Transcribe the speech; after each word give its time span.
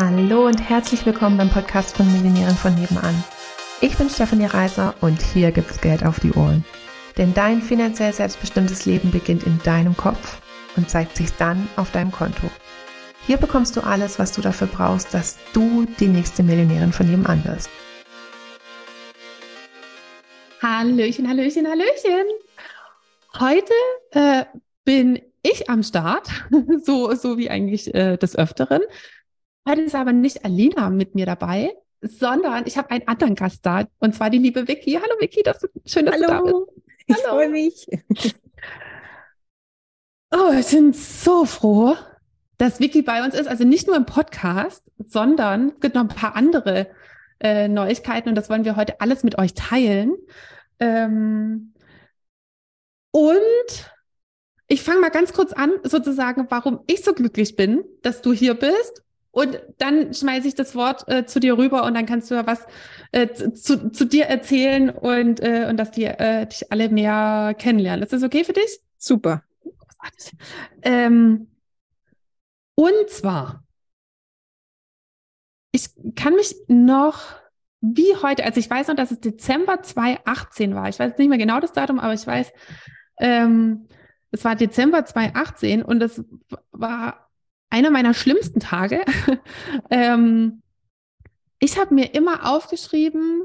Hallo 0.00 0.46
und 0.46 0.60
herzlich 0.60 1.04
willkommen 1.06 1.38
beim 1.38 1.50
Podcast 1.50 1.96
von 1.96 2.06
Millionären 2.12 2.54
von 2.54 2.72
nebenan. 2.72 3.24
Ich 3.80 3.98
bin 3.98 4.08
Stefanie 4.08 4.46
Reiser 4.46 4.94
und 5.00 5.20
hier 5.20 5.50
gibt's 5.50 5.80
Geld 5.80 6.06
auf 6.06 6.20
die 6.20 6.30
Ohren. 6.34 6.64
Denn 7.16 7.34
dein 7.34 7.60
finanziell 7.60 8.12
selbstbestimmtes 8.12 8.86
Leben 8.86 9.10
beginnt 9.10 9.42
in 9.42 9.58
deinem 9.64 9.96
Kopf 9.96 10.40
und 10.76 10.88
zeigt 10.88 11.16
sich 11.16 11.32
dann 11.32 11.68
auf 11.74 11.90
deinem 11.90 12.12
Konto. 12.12 12.48
Hier 13.26 13.38
bekommst 13.38 13.76
du 13.76 13.80
alles, 13.80 14.20
was 14.20 14.30
du 14.30 14.40
dafür 14.40 14.68
brauchst, 14.68 15.12
dass 15.14 15.36
du 15.52 15.84
die 15.98 16.06
nächste 16.06 16.44
Millionärin 16.44 16.92
von 16.92 17.10
nebenan 17.10 17.44
wirst. 17.44 17.68
Hallöchen, 20.62 21.28
Hallöchen, 21.28 21.66
Hallöchen. 21.66 22.26
Heute 23.40 23.72
äh, 24.12 24.44
bin 24.84 25.20
ich 25.42 25.68
am 25.68 25.82
Start, 25.82 26.28
so, 26.84 27.12
so 27.16 27.36
wie 27.36 27.50
eigentlich 27.50 27.92
äh, 27.96 28.16
des 28.16 28.36
Öfteren. 28.36 28.82
Heute 29.68 29.82
ist 29.82 29.94
aber 29.94 30.14
nicht 30.14 30.46
Alina 30.46 30.88
mit 30.88 31.14
mir 31.14 31.26
dabei, 31.26 31.74
sondern 32.00 32.66
ich 32.66 32.78
habe 32.78 32.90
einen 32.90 33.06
anderen 33.06 33.34
Gast 33.34 33.66
da, 33.66 33.84
und 33.98 34.14
zwar 34.14 34.30
die 34.30 34.38
liebe 34.38 34.66
Vicky. 34.66 34.94
Hallo 34.94 35.20
Vicky, 35.20 35.42
das 35.42 35.62
ist 35.62 35.72
schön, 35.84 36.06
dass 36.06 36.14
Hallo. 36.14 36.26
du 36.26 36.32
da 36.32 36.40
bist. 36.42 36.86
Ich 37.06 37.16
freue 37.18 37.48
mich. 37.50 37.86
Oh, 40.30 40.52
ich 40.52 40.68
bin 40.68 40.92
so 40.92 41.46
froh, 41.46 41.96
dass 42.58 42.80
Vicky 42.80 43.00
bei 43.00 43.24
uns 43.24 43.34
ist. 43.34 43.46
Also 43.46 43.64
nicht 43.64 43.86
nur 43.86 43.96
im 43.96 44.04
Podcast, 44.04 44.92
sondern 44.98 45.70
es 45.70 45.80
gibt 45.80 45.94
noch 45.94 46.02
ein 46.02 46.08
paar 46.08 46.36
andere 46.36 46.88
äh, 47.40 47.66
Neuigkeiten 47.66 48.28
und 48.28 48.34
das 48.34 48.50
wollen 48.50 48.66
wir 48.66 48.76
heute 48.76 49.00
alles 49.00 49.24
mit 49.24 49.38
euch 49.38 49.54
teilen. 49.54 50.14
Ähm, 50.80 51.72
und 53.10 53.90
ich 54.66 54.82
fange 54.82 55.00
mal 55.00 55.08
ganz 55.08 55.32
kurz 55.32 55.54
an, 55.54 55.72
sozusagen, 55.82 56.46
warum 56.50 56.80
ich 56.86 57.02
so 57.02 57.14
glücklich 57.14 57.56
bin, 57.56 57.84
dass 58.02 58.20
du 58.20 58.34
hier 58.34 58.52
bist. 58.52 59.02
Und 59.30 59.60
dann 59.78 60.12
schmeiße 60.14 60.48
ich 60.48 60.54
das 60.54 60.74
Wort 60.74 61.06
äh, 61.08 61.26
zu 61.26 61.38
dir 61.38 61.58
rüber 61.58 61.84
und 61.84 61.94
dann 61.94 62.06
kannst 62.06 62.30
du 62.30 62.34
ja 62.34 62.46
was 62.46 62.66
äh, 63.12 63.28
zu, 63.28 63.90
zu 63.90 64.04
dir 64.04 64.24
erzählen 64.26 64.90
und, 64.90 65.40
äh, 65.40 65.66
und 65.68 65.76
dass 65.76 65.90
die 65.90 66.04
äh, 66.04 66.46
dich 66.46 66.72
alle 66.72 66.88
mehr 66.88 67.54
kennenlernen. 67.58 68.02
Ist 68.02 68.12
das 68.12 68.22
okay 68.22 68.44
für 68.44 68.52
dich? 68.52 68.80
Super. 68.96 69.42
Ähm, 70.82 71.48
und 72.74 73.10
zwar, 73.10 73.64
ich 75.72 75.90
kann 76.14 76.34
mich 76.34 76.54
noch 76.68 77.20
wie 77.80 78.16
heute, 78.22 78.44
also 78.44 78.58
ich 78.58 78.68
weiß 78.68 78.88
noch, 78.88 78.96
dass 78.96 79.10
es 79.10 79.20
Dezember 79.20 79.82
2018 79.82 80.74
war. 80.74 80.88
Ich 80.88 80.98
weiß 80.98 81.16
nicht 81.18 81.28
mehr 81.28 81.38
genau 81.38 81.60
das 81.60 81.72
Datum, 81.72 82.00
aber 82.00 82.14
ich 82.14 82.26
weiß, 82.26 82.52
ähm, 83.18 83.88
es 84.30 84.44
war 84.44 84.56
Dezember 84.56 85.04
2018 85.04 85.82
und 85.82 86.00
das 86.00 86.24
war 86.72 87.27
einer 87.70 87.90
meiner 87.90 88.14
schlimmsten 88.14 88.60
Tage. 88.60 89.00
ähm, 89.90 90.62
ich 91.58 91.78
habe 91.78 91.94
mir 91.94 92.14
immer 92.14 92.50
aufgeschrieben, 92.50 93.42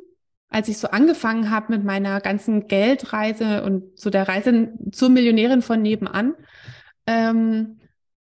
als 0.49 0.67
ich 0.67 0.77
so 0.77 0.89
angefangen 0.89 1.49
habe 1.49 1.73
mit 1.73 1.83
meiner 1.83 2.21
ganzen 2.21 2.67
Geldreise 2.67 3.63
und 3.63 3.99
so 3.99 4.09
der 4.09 4.27
Reise 4.27 4.71
zur 4.91 5.09
Millionärin 5.09 5.63
von 5.63 5.81
nebenan, 5.81 6.35
ähm, 7.07 7.79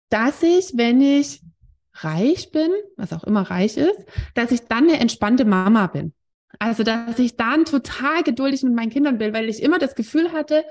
dass 0.09 0.43
ich, 0.43 0.73
wenn 0.75 1.01
ich 1.01 1.41
reich 1.93 2.51
bin, 2.51 2.69
was 2.97 3.13
auch 3.13 3.23
immer 3.23 3.41
reich 3.41 3.77
ist, 3.77 4.05
dass 4.35 4.51
ich 4.51 4.61
dann 4.67 4.89
eine 4.89 4.99
entspannte 4.99 5.45
Mama 5.45 5.87
bin. 5.87 6.13
Also, 6.59 6.83
dass 6.83 7.17
ich 7.19 7.37
dann 7.37 7.65
total 7.65 8.23
geduldig 8.23 8.63
mit 8.63 8.73
meinen 8.73 8.89
Kindern 8.89 9.17
bin, 9.17 9.33
weil 9.33 9.49
ich 9.49 9.61
immer 9.61 9.79
das 9.79 9.95
Gefühl 9.95 10.31
hatte, 10.31 10.65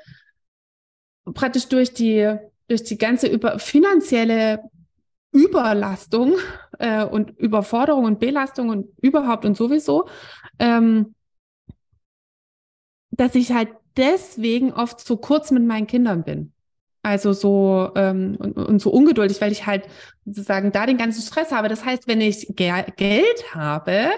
praktisch 1.34 1.68
durch 1.68 1.92
die, 1.92 2.36
durch 2.68 2.84
die 2.84 2.98
ganze 2.98 3.28
über, 3.28 3.58
finanzielle 3.58 4.60
Überlastung 5.36 6.34
äh, 6.78 7.04
und 7.04 7.38
Überforderung 7.38 8.04
und 8.04 8.18
Belastung 8.18 8.70
und 8.70 8.88
überhaupt 9.02 9.44
und 9.44 9.56
sowieso, 9.56 10.08
ähm, 10.58 11.14
dass 13.10 13.34
ich 13.34 13.52
halt 13.52 13.68
deswegen 13.96 14.72
oft 14.72 15.00
so 15.00 15.18
kurz 15.18 15.50
mit 15.50 15.64
meinen 15.64 15.86
Kindern 15.86 16.24
bin. 16.24 16.52
Also 17.02 17.32
so 17.32 17.92
ähm, 17.96 18.36
und, 18.38 18.56
und 18.56 18.78
so 18.80 18.90
ungeduldig, 18.90 19.40
weil 19.40 19.52
ich 19.52 19.66
halt 19.66 19.86
sozusagen 20.24 20.72
da 20.72 20.86
den 20.86 20.96
ganzen 20.96 21.22
Stress 21.22 21.52
habe. 21.52 21.68
Das 21.68 21.84
heißt, 21.84 22.08
wenn 22.08 22.20
ich 22.20 22.48
Ge 22.56 22.84
Geld 22.96 23.54
habe, 23.54 24.10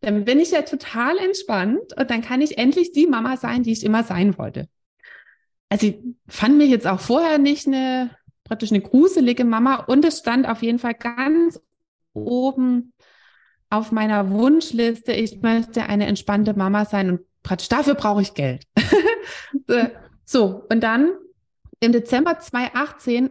dann 0.00 0.24
bin 0.24 0.40
ich 0.40 0.52
ja 0.52 0.62
total 0.62 1.18
entspannt 1.18 1.96
und 1.98 2.10
dann 2.10 2.22
kann 2.22 2.40
ich 2.40 2.58
endlich 2.58 2.92
die 2.92 3.06
Mama 3.06 3.36
sein, 3.36 3.62
die 3.62 3.72
ich 3.72 3.84
immer 3.84 4.04
sein 4.04 4.38
wollte. 4.38 4.68
Also 5.68 5.88
ich 5.88 5.98
fand 6.28 6.56
mich 6.56 6.70
jetzt 6.70 6.86
auch 6.86 7.00
vorher 7.00 7.38
nicht 7.38 7.66
eine 7.66 8.10
praktisch 8.50 8.72
eine 8.72 8.80
gruselige 8.80 9.44
Mama 9.44 9.76
und 9.76 10.04
es 10.04 10.18
stand 10.18 10.48
auf 10.48 10.60
jeden 10.62 10.80
Fall 10.80 10.94
ganz 10.94 11.60
oben 12.14 12.92
auf 13.68 13.92
meiner 13.92 14.28
Wunschliste, 14.28 15.12
ich 15.12 15.40
möchte 15.40 15.84
eine 15.84 16.06
entspannte 16.06 16.54
Mama 16.54 16.84
sein 16.84 17.10
und 17.10 17.20
praktisch 17.44 17.68
dafür 17.68 17.94
brauche 17.94 18.22
ich 18.22 18.34
Geld. 18.34 18.64
so, 20.24 20.64
und 20.68 20.80
dann 20.80 21.12
im 21.78 21.92
Dezember 21.92 22.40
2018, 22.40 23.30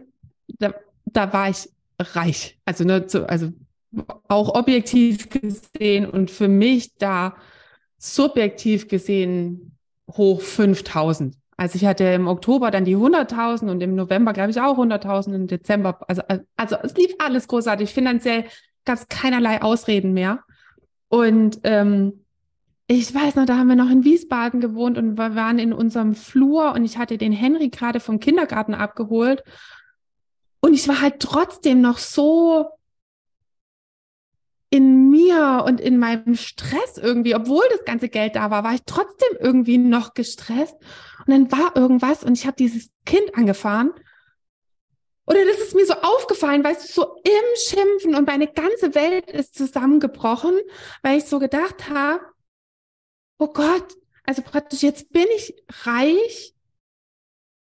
da, 0.58 0.72
da 1.04 1.30
war 1.34 1.50
ich 1.50 1.68
reich. 1.98 2.58
Also, 2.64 2.84
ne, 2.84 3.04
so, 3.06 3.26
also 3.26 3.52
auch 4.26 4.54
objektiv 4.54 5.28
gesehen 5.28 6.08
und 6.08 6.30
für 6.30 6.48
mich 6.48 6.94
da 6.96 7.36
subjektiv 7.98 8.88
gesehen 8.88 9.76
hoch 10.10 10.40
5000. 10.40 11.36
Also 11.60 11.76
ich 11.76 11.84
hatte 11.84 12.04
im 12.04 12.26
Oktober 12.26 12.70
dann 12.70 12.86
die 12.86 12.96
100.000 12.96 13.70
und 13.70 13.82
im 13.82 13.94
November 13.94 14.32
glaube 14.32 14.50
ich 14.50 14.58
auch 14.62 14.78
100.000 14.78 15.34
im 15.34 15.46
Dezember. 15.46 16.00
Also, 16.08 16.22
also 16.56 16.76
es 16.82 16.94
lief 16.94 17.14
alles 17.18 17.48
großartig. 17.48 17.92
Finanziell 17.92 18.46
gab 18.86 18.96
es 18.96 19.08
keinerlei 19.08 19.60
Ausreden 19.60 20.14
mehr. 20.14 20.42
Und 21.08 21.60
ähm, 21.64 22.24
ich 22.86 23.14
weiß 23.14 23.34
noch, 23.34 23.44
da 23.44 23.58
haben 23.58 23.68
wir 23.68 23.76
noch 23.76 23.90
in 23.90 24.04
Wiesbaden 24.04 24.62
gewohnt 24.62 24.96
und 24.96 25.18
wir 25.18 25.34
waren 25.34 25.58
in 25.58 25.74
unserem 25.74 26.14
Flur 26.14 26.72
und 26.72 26.86
ich 26.86 26.96
hatte 26.96 27.18
den 27.18 27.32
Henry 27.32 27.68
gerade 27.68 28.00
vom 28.00 28.20
Kindergarten 28.20 28.72
abgeholt. 28.72 29.44
Und 30.60 30.72
ich 30.72 30.88
war 30.88 31.02
halt 31.02 31.20
trotzdem 31.20 31.82
noch 31.82 31.98
so 31.98 32.70
in 34.70 34.99
mir 35.30 35.64
und 35.64 35.80
in 35.80 35.98
meinem 35.98 36.34
Stress 36.34 36.98
irgendwie, 36.98 37.34
obwohl 37.34 37.64
das 37.70 37.84
ganze 37.84 38.08
Geld 38.08 38.36
da 38.36 38.50
war, 38.50 38.64
war 38.64 38.74
ich 38.74 38.82
trotzdem 38.86 39.36
irgendwie 39.38 39.78
noch 39.78 40.14
gestresst. 40.14 40.76
Und 41.26 41.28
dann 41.28 41.52
war 41.52 41.76
irgendwas 41.76 42.24
und 42.24 42.34
ich 42.36 42.46
habe 42.46 42.56
dieses 42.56 42.90
Kind 43.04 43.34
angefahren. 43.34 43.92
Oder 45.26 45.44
das 45.44 45.58
ist 45.58 45.74
mir 45.74 45.86
so 45.86 45.94
aufgefallen, 45.94 46.64
weißt 46.64 46.88
du, 46.88 46.92
so 46.92 47.16
im 47.22 47.56
Schimpfen 47.56 48.14
und 48.16 48.26
meine 48.26 48.48
ganze 48.48 48.94
Welt 48.94 49.30
ist 49.30 49.54
zusammengebrochen, 49.54 50.58
weil 51.02 51.18
ich 51.18 51.24
so 51.24 51.38
gedacht 51.38 51.88
habe, 51.88 52.20
oh 53.38 53.48
Gott, 53.48 53.96
also 54.24 54.42
praktisch 54.42 54.82
jetzt 54.82 55.12
bin 55.12 55.26
ich 55.36 55.54
reich 55.84 56.54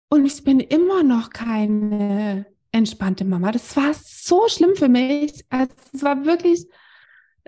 und 0.10 0.26
ich 0.26 0.44
bin 0.44 0.62
immer 0.62 1.04
noch 1.04 1.30
keine 1.30 2.46
entspannte 2.72 3.26
Mama. 3.26 3.52
Das 3.52 3.76
war 3.76 3.94
so 3.94 4.48
schlimm 4.48 4.76
für 4.76 4.88
mich. 4.88 5.46
Also 5.50 5.74
es 5.94 6.04
war 6.04 6.26
wirklich, 6.26 6.68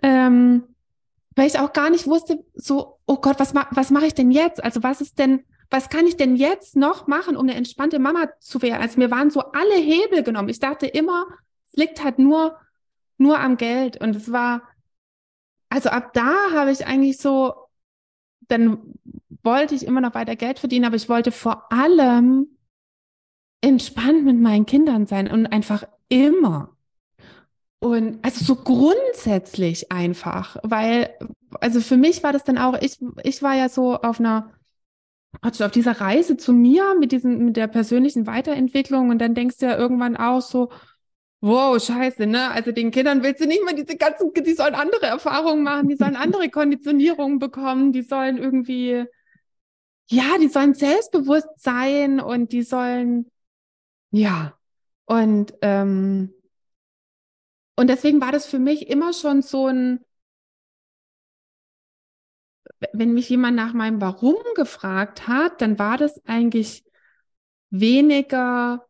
ähm, 0.02 0.64
weil 1.36 1.48
ich 1.48 1.60
auch 1.60 1.74
gar 1.74 1.90
nicht 1.90 2.08
wusste, 2.08 2.44
so, 2.54 3.00
oh 3.06 3.18
Gott, 3.18 3.40
was, 3.40 3.54
ma 3.54 3.68
was 3.72 3.92
mache 3.92 4.08
ich 4.08 4.14
denn 4.14 4.32
jetzt? 4.32 4.64
Also 4.64 4.84
was 4.84 5.02
ist 5.02 5.20
denn, 5.20 5.44
was 5.70 5.90
kann 5.90 6.08
ich 6.08 6.18
denn 6.18 6.36
jetzt 6.36 6.76
noch 6.76 7.08
machen, 7.08 7.38
um 7.38 7.44
eine 7.44 7.56
entspannte 7.56 8.00
Mama 8.00 8.30
zu 8.40 8.62
werden? 8.62 8.82
Also 8.82 9.00
mir 9.00 9.12
waren 9.12 9.30
so 9.30 9.42
alle 9.42 9.76
Hebel 9.76 10.24
genommen. 10.24 10.50
Ich 10.50 10.60
dachte 10.60 10.88
immer, 10.88 11.28
es 11.68 11.74
liegt 11.74 12.04
halt 12.04 12.20
nur, 12.20 12.58
nur 13.18 13.40
am 13.40 13.58
Geld. 13.58 14.02
Und 14.02 14.16
es 14.16 14.32
war, 14.32 14.64
also 15.70 15.90
ab 15.90 16.14
da 16.14 16.52
habe 16.54 16.72
ich 16.72 16.86
eigentlich 16.86 17.20
so, 17.20 17.54
dann 18.48 18.80
wollte 19.44 19.76
ich 19.76 19.86
immer 19.86 20.02
noch 20.02 20.16
weiter 20.16 20.36
Geld 20.36 20.60
verdienen, 20.60 20.86
aber 20.86 20.96
ich 20.96 21.10
wollte 21.10 21.32
vor 21.32 21.72
allem 21.72 22.48
entspannt 23.62 24.26
mit 24.26 24.40
meinen 24.40 24.66
Kindern 24.66 25.06
sein 25.06 25.30
und 25.30 25.48
einfach 25.48 25.84
immer. 26.08 26.76
Und 27.80 28.20
also 28.24 28.44
so 28.44 28.56
grundsätzlich 28.58 29.92
einfach, 29.92 30.58
weil, 30.64 31.16
also 31.62 31.80
für 31.80 31.96
mich 31.96 32.24
war 32.24 32.34
das 32.34 32.44
dann 32.44 32.58
auch, 32.58 32.78
ich, 32.82 33.00
ich 33.24 33.42
war 33.42 33.56
ja 33.56 33.70
so 33.70 33.96
auf 33.96 34.20
einer, 34.20 34.52
auf 35.42 35.72
dieser 35.72 36.02
Reise 36.02 36.36
zu 36.36 36.52
mir 36.52 36.96
mit 37.00 37.14
diesem, 37.14 37.46
mit 37.46 37.56
der 37.56 37.68
persönlichen 37.68 38.28
Weiterentwicklung 38.28 39.10
und 39.10 39.20
dann 39.20 39.34
denkst 39.34 39.58
du 39.58 39.68
ja 39.68 39.78
irgendwann 39.78 40.18
auch 40.18 40.42
so, 40.42 40.70
wow, 41.42 41.82
scheiße, 41.82 42.26
ne? 42.28 42.52
Also 42.52 42.72
den 42.74 42.92
Kindern 42.92 43.24
willst 43.24 43.42
du 43.42 43.48
nicht 43.48 43.64
mehr 43.64 43.74
diese 43.74 43.98
ganzen, 43.98 44.34
die 44.34 44.54
sollen 44.54 44.76
andere 44.76 45.06
Erfahrungen 45.06 45.64
machen, 45.64 45.88
die 45.88 45.96
sollen 45.96 46.18
andere 46.18 46.50
Konditionierungen 46.52 47.40
bekommen, 47.40 47.94
die 47.94 48.02
sollen 48.02 48.38
irgendwie, 48.38 49.06
ja, 50.10 50.38
die 50.42 50.50
sollen 50.50 50.74
selbstbewusst 50.74 51.48
sein 51.58 52.20
und 52.20 52.52
die 52.52 52.64
sollen, 52.64 53.32
ja, 54.12 54.58
und, 55.06 55.54
ähm, 55.62 56.34
und 57.80 57.88
deswegen 57.88 58.20
war 58.20 58.34
das 58.34 58.46
für 58.46 58.60
mich 58.60 58.90
immer 58.90 59.14
schon 59.14 59.42
so 59.42 59.68
ein, 59.68 60.04
wenn 62.92 63.14
mich 63.14 63.30
jemand 63.30 63.56
nach 63.56 63.72
meinem 63.72 64.02
Warum 64.02 64.36
gefragt 64.56 65.30
hat, 65.30 65.62
dann 65.62 65.80
war 65.80 65.96
das 65.96 66.22
eigentlich 66.26 66.84
weniger 67.70 68.86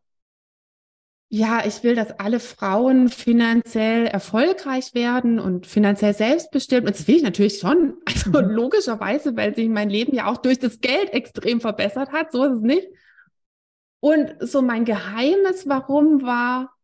ja, 1.32 1.64
ich 1.64 1.84
will, 1.84 1.94
dass 1.94 2.18
alle 2.18 2.40
Frauen 2.40 3.08
finanziell 3.08 4.06
erfolgreich 4.08 4.94
werden 4.94 5.38
und 5.38 5.68
finanziell 5.68 6.12
selbstbestimmt. 6.12 6.88
Und 6.88 6.98
das 6.98 7.06
will 7.06 7.14
ich 7.14 7.22
natürlich 7.22 7.60
schon. 7.60 7.94
Also 8.06 8.30
mhm. 8.30 8.50
logischerweise, 8.50 9.36
weil 9.36 9.54
sich 9.54 9.68
mein 9.68 9.88
Leben 9.88 10.16
ja 10.16 10.26
auch 10.26 10.38
durch 10.38 10.58
das 10.58 10.80
Geld 10.80 11.12
extrem 11.12 11.60
verbessert 11.60 12.10
hat. 12.10 12.32
So 12.32 12.42
ist 12.42 12.54
es 12.54 12.60
nicht. 12.62 12.88
Und 14.00 14.34
so 14.40 14.62
mein 14.62 14.84
geheimes 14.84 15.68
Warum 15.68 16.22
war, 16.22 16.74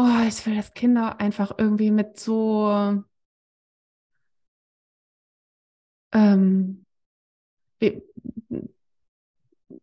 oh, 0.00 0.26
ich 0.26 0.46
will, 0.46 0.56
dass 0.56 0.72
Kinder 0.72 1.20
einfach 1.20 1.52
irgendwie 1.58 1.90
mit 1.90 2.18
so, 2.18 3.04
ähm, 6.12 6.86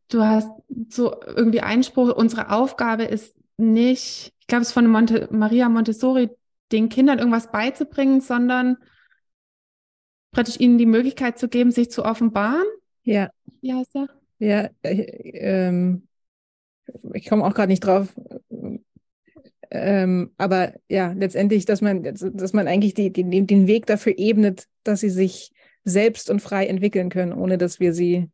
du 0.09 0.23
hast 0.23 0.49
so 0.89 1.21
irgendwie 1.21 1.61
Einspruch, 1.61 2.15
unsere 2.15 2.51
Aufgabe 2.51 3.03
ist 3.03 3.35
nicht, 3.57 4.33
ich 4.39 4.47
glaube, 4.47 4.63
es 4.63 4.69
ist 4.69 4.73
von 4.73 4.87
Monte, 4.87 5.27
Maria 5.31 5.69
Montessori, 5.69 6.29
den 6.71 6.89
Kindern 6.89 7.19
irgendwas 7.19 7.51
beizubringen, 7.51 8.21
sondern 8.21 8.77
praktisch 10.31 10.59
ihnen 10.59 10.77
die 10.77 10.85
Möglichkeit 10.85 11.37
zu 11.37 11.47
geben, 11.47 11.71
sich 11.71 11.91
zu 11.91 12.03
offenbaren. 12.03 12.65
Ja. 13.03 13.29
Wie 13.61 13.73
heißt 13.73 13.95
er? 13.95 14.07
Ja, 14.39 14.69
äh, 14.81 15.01
ähm, 15.39 16.07
ich 17.13 17.27
komme 17.27 17.43
auch 17.45 17.53
gerade 17.53 17.69
nicht 17.69 17.83
drauf. 17.83 18.13
Ähm, 19.69 20.31
aber 20.37 20.73
ja, 20.89 21.11
letztendlich, 21.11 21.65
dass 21.65 21.81
man, 21.81 22.03
dass 22.03 22.53
man 22.53 22.67
eigentlich 22.67 22.93
die, 22.93 23.11
die, 23.11 23.23
den 23.23 23.67
Weg 23.67 23.85
dafür 23.85 24.13
ebnet, 24.17 24.67
dass 24.83 25.01
sie 25.01 25.09
sich 25.09 25.51
selbst 25.83 26.29
und 26.29 26.41
frei 26.41 26.67
entwickeln 26.67 27.09
können, 27.09 27.33
ohne 27.33 27.57
dass 27.57 27.79
wir 27.79 27.93
sie 27.93 28.29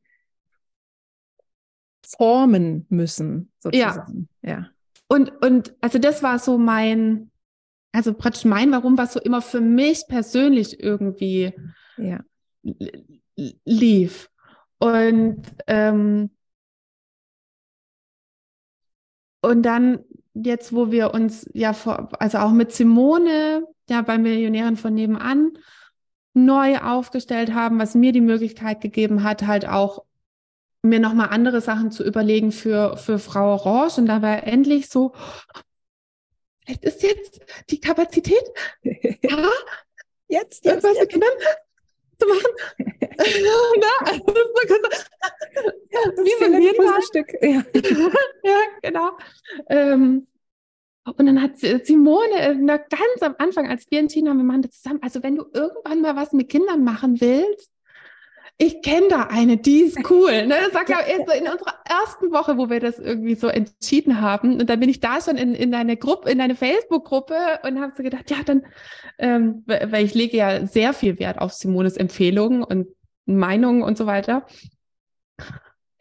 formen 2.05 2.85
müssen, 2.89 3.51
sozusagen. 3.59 4.27
Ja. 4.41 4.49
ja. 4.51 4.69
Und, 5.07 5.31
und 5.43 5.75
also 5.81 5.99
das 5.99 6.23
war 6.23 6.39
so 6.39 6.57
mein, 6.57 7.31
also 7.91 8.13
praktisch 8.13 8.45
mein 8.45 8.71
Warum, 8.71 8.97
was 8.97 9.13
so 9.13 9.19
immer 9.19 9.41
für 9.41 9.61
mich 9.61 10.07
persönlich 10.07 10.81
irgendwie 10.81 11.53
ja. 11.97 12.23
lief. 13.65 14.29
Und, 14.79 15.41
ähm, 15.67 16.31
und 19.41 19.63
dann 19.63 20.03
jetzt, 20.33 20.73
wo 20.73 20.91
wir 20.91 21.13
uns 21.13 21.49
ja 21.53 21.73
vor, 21.73 22.09
also 22.19 22.39
auch 22.39 22.51
mit 22.51 22.71
Simone, 22.71 23.67
ja 23.89 24.01
bei 24.01 24.17
Millionären 24.17 24.77
von 24.77 24.93
nebenan, 24.93 25.57
neu 26.33 26.79
aufgestellt 26.79 27.53
haben, 27.53 27.79
was 27.79 27.95
mir 27.95 28.11
die 28.11 28.21
Möglichkeit 28.21 28.81
gegeben 28.81 29.23
hat, 29.23 29.45
halt 29.45 29.67
auch 29.67 30.03
mir 30.81 30.99
nochmal 30.99 31.29
andere 31.29 31.61
Sachen 31.61 31.91
zu 31.91 32.03
überlegen 32.03 32.51
für, 32.51 32.97
für 32.97 33.19
Frau 33.19 33.53
Orange. 33.53 33.99
Und 33.99 34.07
da 34.07 34.21
war 34.21 34.43
endlich 34.43 34.89
so, 34.89 35.13
vielleicht 36.65 36.83
ist 36.83 37.03
jetzt 37.03 37.41
die 37.69 37.79
Kapazität 37.79 38.43
ja, 38.83 39.49
jetzt, 40.27 40.65
jetzt, 40.65 40.83
was 40.83 40.99
mit 40.99 41.09
Kindern 41.09 41.29
zu 42.17 42.27
machen. 42.27 42.51
Na, 43.79 44.11
also 44.11 44.23
wie 45.93 46.45
so 46.45 46.51
ein 46.51 46.75
Puzzlestück. 46.75 47.27
Ja. 47.41 47.63
ja, 48.43 48.59
genau. 48.81 49.11
Ähm, 49.69 50.27
und 51.05 51.25
dann 51.25 51.41
hat 51.41 51.57
Simone 51.57 52.33
äh, 52.35 52.55
ganz 52.65 53.21
am 53.21 53.35
Anfang, 53.37 53.69
als 53.69 53.89
wir 53.89 53.99
entschieden 53.99 54.29
haben, 54.29 54.37
wir 54.37 54.45
machen 54.45 54.61
das 54.61 54.81
zusammen, 54.81 55.01
also 55.01 55.21
wenn 55.21 55.35
du 55.35 55.45
irgendwann 55.53 56.01
mal 56.01 56.15
was 56.15 56.31
mit 56.31 56.49
Kindern 56.49 56.83
machen 56.83 57.19
willst, 57.19 57.73
ich 58.57 58.81
kenne 58.81 59.07
da 59.09 59.23
eine, 59.23 59.57
die 59.57 59.81
ist 59.81 59.97
cool. 60.09 60.45
Ne? 60.45 60.55
Das 60.63 60.73
war, 60.73 60.85
glaube 60.85 61.03
ich, 61.07 61.15
so 61.15 61.33
in 61.33 61.51
unserer 61.51 61.75
ersten 61.85 62.31
Woche, 62.31 62.57
wo 62.57 62.69
wir 62.69 62.79
das 62.79 62.99
irgendwie 62.99 63.35
so 63.35 63.47
entschieden 63.47 64.21
haben. 64.21 64.59
Und 64.59 64.69
dann 64.69 64.79
bin 64.79 64.89
ich 64.89 64.99
da 64.99 65.19
schon 65.21 65.37
in, 65.37 65.55
in 65.55 65.73
eine 65.73 65.97
Gruppe, 65.97 66.29
in 66.29 66.39
eine 66.39 66.55
Facebook-Gruppe 66.55 67.35
und 67.63 67.81
habe 67.81 67.93
so 67.97 68.03
gedacht, 68.03 68.29
ja, 68.29 68.37
dann, 68.45 68.63
ähm, 69.17 69.63
weil 69.65 70.05
ich 70.05 70.13
lege 70.13 70.37
ja 70.37 70.67
sehr 70.67 70.93
viel 70.93 71.19
Wert 71.19 71.39
auf 71.39 71.51
Simones 71.51 71.97
Empfehlungen 71.97 72.63
und 72.63 72.87
Meinungen 73.25 73.81
und 73.81 73.97
so 73.97 74.05
weiter. 74.05 74.45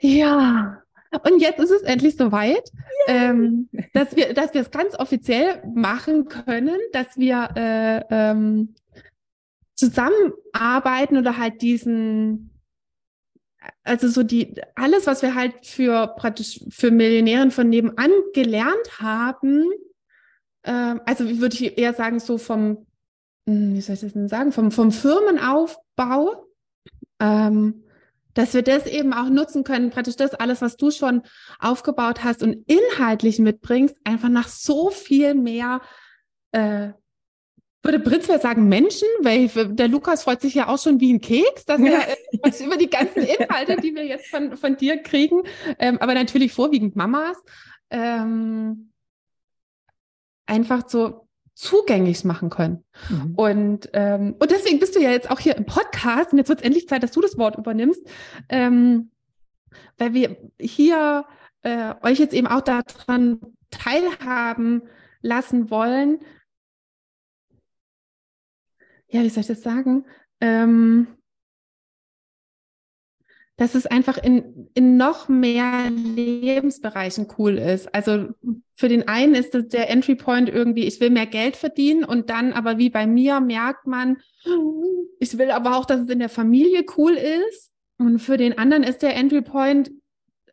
Ja, 0.03 0.83
und 1.25 1.41
jetzt 1.41 1.61
ist 1.61 1.71
es 1.71 1.83
endlich 1.83 2.17
soweit, 2.17 2.73
ähm, 3.07 3.69
dass 3.93 4.17
wir, 4.17 4.35
dass 4.35 4.53
wir 4.53 4.63
es 4.63 4.71
ganz 4.71 4.99
offiziell 4.99 5.63
machen 5.75 6.27
können, 6.27 6.77
dass 6.93 7.17
wir 7.17 7.51
äh, 7.55 8.03
ähm, 8.11 8.75
zusammenarbeiten 9.77 11.19
oder 11.19 11.39
halt 11.39 11.63
diesen, 11.63 12.51
also 13.85 14.09
so 14.09 14.25
die, 14.25 14.55
alles, 14.75 15.07
was 15.07 15.23
wir 15.23 15.37
halt 15.37 15.67
für 15.67 16.09
praktisch 16.17 16.61
für 16.69 16.91
Millionären 16.91 17.53
von 17.53 17.69
nebenan 17.69 18.11
gelernt 18.35 18.99
haben, 18.99 19.71
äh, 20.63 20.97
also 21.07 21.29
wie 21.29 21.41
würde 21.41 21.55
ich 21.55 21.79
eher 21.79 21.95
sagen, 21.95 22.19
so 22.19 22.39
vom, 22.39 22.87
hm, 23.47 23.75
wie 23.75 23.81
soll 23.81 23.95
ich 23.95 24.01
das 24.01 24.15
denn 24.15 24.29
sagen, 24.29 24.51
vom, 24.51 24.73
vom 24.73 24.91
Firmenaufbau, 24.91 26.47
ähm, 27.21 27.82
dass 28.35 28.55
wir 28.55 28.63
das 28.63 28.87
eben 28.87 29.13
auch 29.13 29.29
nutzen 29.29 29.65
können, 29.65 29.91
praktisch 29.91 30.17
das 30.17 30.35
alles, 30.35 30.63
was 30.63 30.77
du 30.77 30.91
schon 30.91 31.23
aufgebaut 31.59 32.25
hast 32.25 32.43
und 32.43 32.65
inhaltlich 32.67 33.39
mitbringst, 33.39 33.97
einfach 34.05 34.29
nach 34.29 34.49
so 34.49 34.91
viel 34.91 35.35
mehr 35.35 35.81
äh, 36.53 36.91
würde 37.83 37.99
Britzwer 37.99 38.39
sagen 38.39 38.69
Menschen, 38.69 39.09
weil 39.23 39.49
der 39.75 39.89
Lukas 39.89 40.23
freut 40.23 40.41
sich 40.41 40.55
ja 40.55 40.69
auch 40.69 40.79
schon 40.79 41.01
wie 41.01 41.13
ein 41.13 41.21
Keks, 41.21 41.65
dass 41.65 41.81
er 41.81 42.09
äh, 42.09 42.65
über 42.65 42.77
die 42.77 42.89
ganzen 42.89 43.23
Inhalte, 43.23 43.77
die 43.77 43.95
wir 43.95 44.07
jetzt 44.07 44.29
von, 44.29 44.57
von 44.57 44.77
dir 44.77 44.99
kriegen, 44.99 45.43
ähm, 45.79 45.99
aber 45.99 46.15
natürlich 46.15 46.53
vorwiegend 46.53 46.95
Mamas, 46.95 47.37
ähm, 47.91 48.93
einfach 50.47 50.89
so 50.89 51.27
zugänglich 51.55 52.25
machen 52.25 52.51
können. 52.51 52.85
Mhm. 53.09 53.35
Und, 53.37 53.91
ähm, 53.93 54.37
und 54.39 54.51
deswegen 54.51 54.79
bist 54.79 54.97
du 54.97 55.01
ja 55.01 55.11
jetzt 55.11 55.31
auch 55.31 55.39
hier 55.39 55.57
im 55.57 55.67
Podcast 55.67 56.33
und 56.33 56.39
jetzt 56.39 56.49
wird 56.49 56.61
es 56.61 56.65
endlich 56.65 56.89
Zeit, 56.89 57.03
dass 57.03 57.13
du 57.13 57.21
das 57.21 57.39
Wort 57.39 57.57
übernimmst, 57.57 58.03
ähm, 58.49 59.11
weil 59.99 60.15
wir 60.15 60.37
hier 60.59 61.27
äh, 61.63 61.95
euch 62.03 62.19
jetzt 62.19 62.35
eben 62.35 62.47
auch 62.47 62.63
daran 62.63 63.41
teilhaben 63.71 64.83
lassen 65.21 65.71
wollen, 65.71 66.21
ja, 69.09 69.23
wie 69.23 69.29
soll 69.29 69.43
ich 69.43 69.47
das 69.47 69.63
sagen? 69.63 70.07
Ähm, 70.41 71.07
dass 73.57 73.75
es 73.75 73.87
einfach 73.87 74.19
in, 74.19 74.71
in 74.75 74.97
noch 74.97 75.29
mehr 75.29 75.91
Lebensbereichen 75.91 77.29
cool 77.39 77.59
ist. 77.59 77.95
Also 77.95 78.29
für 78.75 78.89
den 78.89 79.09
einen 79.09 79.35
ist 79.35 79.55
das 79.55 79.69
der 79.69 79.91
Entry 79.91 80.15
Point 80.15 80.49
irgendwie, 80.49 80.85
ich 80.85 81.01
will 81.01 81.11
mehr 81.11 81.27
Geld 81.27 81.57
verdienen 81.57 82.05
und 82.05 82.31
dann 82.31 82.53
aber 82.53 82.79
wie 82.79 82.91
bei 82.91 83.07
mir 83.07 83.41
merkt 83.41 83.87
man, 83.87 84.19
ich 85.21 85.37
will 85.39 85.51
aber 85.51 85.77
auch, 85.77 85.85
dass 85.85 86.01
es 86.01 86.09
in 86.09 86.19
der 86.19 86.29
Familie 86.29 86.85
cool 86.97 87.13
ist. 87.13 87.71
Und 87.99 88.19
für 88.19 88.37
den 88.37 88.59
anderen 88.59 88.83
ist 88.83 89.03
der 89.03 89.15
Entry 89.15 89.43
Point, 89.43 89.93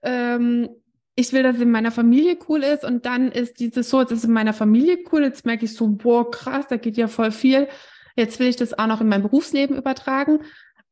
ähm, 0.03 0.69
ich 1.15 1.33
will, 1.33 1.43
dass 1.43 1.55
es 1.55 1.61
in 1.61 1.71
meiner 1.71 1.91
Familie 1.91 2.37
cool 2.47 2.63
ist 2.63 2.85
und 2.85 3.05
dann 3.05 3.31
ist 3.31 3.59
dieses 3.59 3.89
so, 3.89 3.99
es 4.01 4.11
ist 4.11 4.23
in 4.25 4.31
meiner 4.31 4.53
Familie 4.53 4.99
cool. 5.11 5.23
Jetzt 5.23 5.45
merke 5.45 5.65
ich 5.65 5.73
so, 5.73 5.87
boah, 5.87 6.29
krass, 6.29 6.67
da 6.69 6.77
geht 6.77 6.95
ja 6.97 7.07
voll 7.07 7.31
viel. 7.31 7.67
Jetzt 8.15 8.39
will 8.39 8.47
ich 8.47 8.55
das 8.55 8.77
auch 8.77 8.87
noch 8.87 9.01
in 9.01 9.09
mein 9.09 9.23
Berufsleben 9.23 9.75
übertragen. 9.75 10.39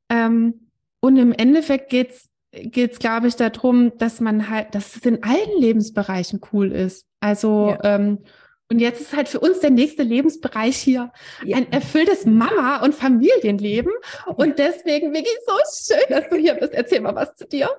Ähm, 0.09 0.66
und 0.99 1.17
im 1.17 1.31
Endeffekt 1.31 1.89
geht's 1.89 2.29
geht's, 2.51 2.99
glaube 2.99 3.27
ich, 3.27 3.35
darum, 3.35 3.97
dass 3.97 4.19
man 4.19 4.49
halt, 4.49 4.73
dass 4.73 4.95
es 4.95 5.05
in 5.05 5.23
allen 5.23 5.59
Lebensbereichen 5.59 6.41
cool 6.51 6.71
ist. 6.71 7.05
Also 7.19 7.75
ja. 7.83 7.95
ähm, 7.95 8.19
und 8.69 8.79
jetzt 8.79 8.99
ist 8.99 9.15
halt 9.15 9.29
für 9.29 9.39
uns 9.39 9.61
der 9.61 9.69
nächste 9.69 10.03
Lebensbereich 10.03 10.75
hier 10.75 11.13
ja. 11.45 11.55
ein 11.55 11.71
erfülltes 11.71 12.25
Mama- 12.25 12.83
und 12.83 12.93
Familienleben. 12.93 13.93
Und 14.35 14.59
deswegen, 14.59 15.13
Vicky, 15.13 15.29
so 15.45 15.53
schön, 15.93 16.03
dass 16.09 16.27
du 16.29 16.35
hier 16.35 16.55
bist. 16.55 16.73
Erzähl 16.73 16.99
mal 16.99 17.15
was 17.15 17.33
zu 17.35 17.47
dir. 17.47 17.69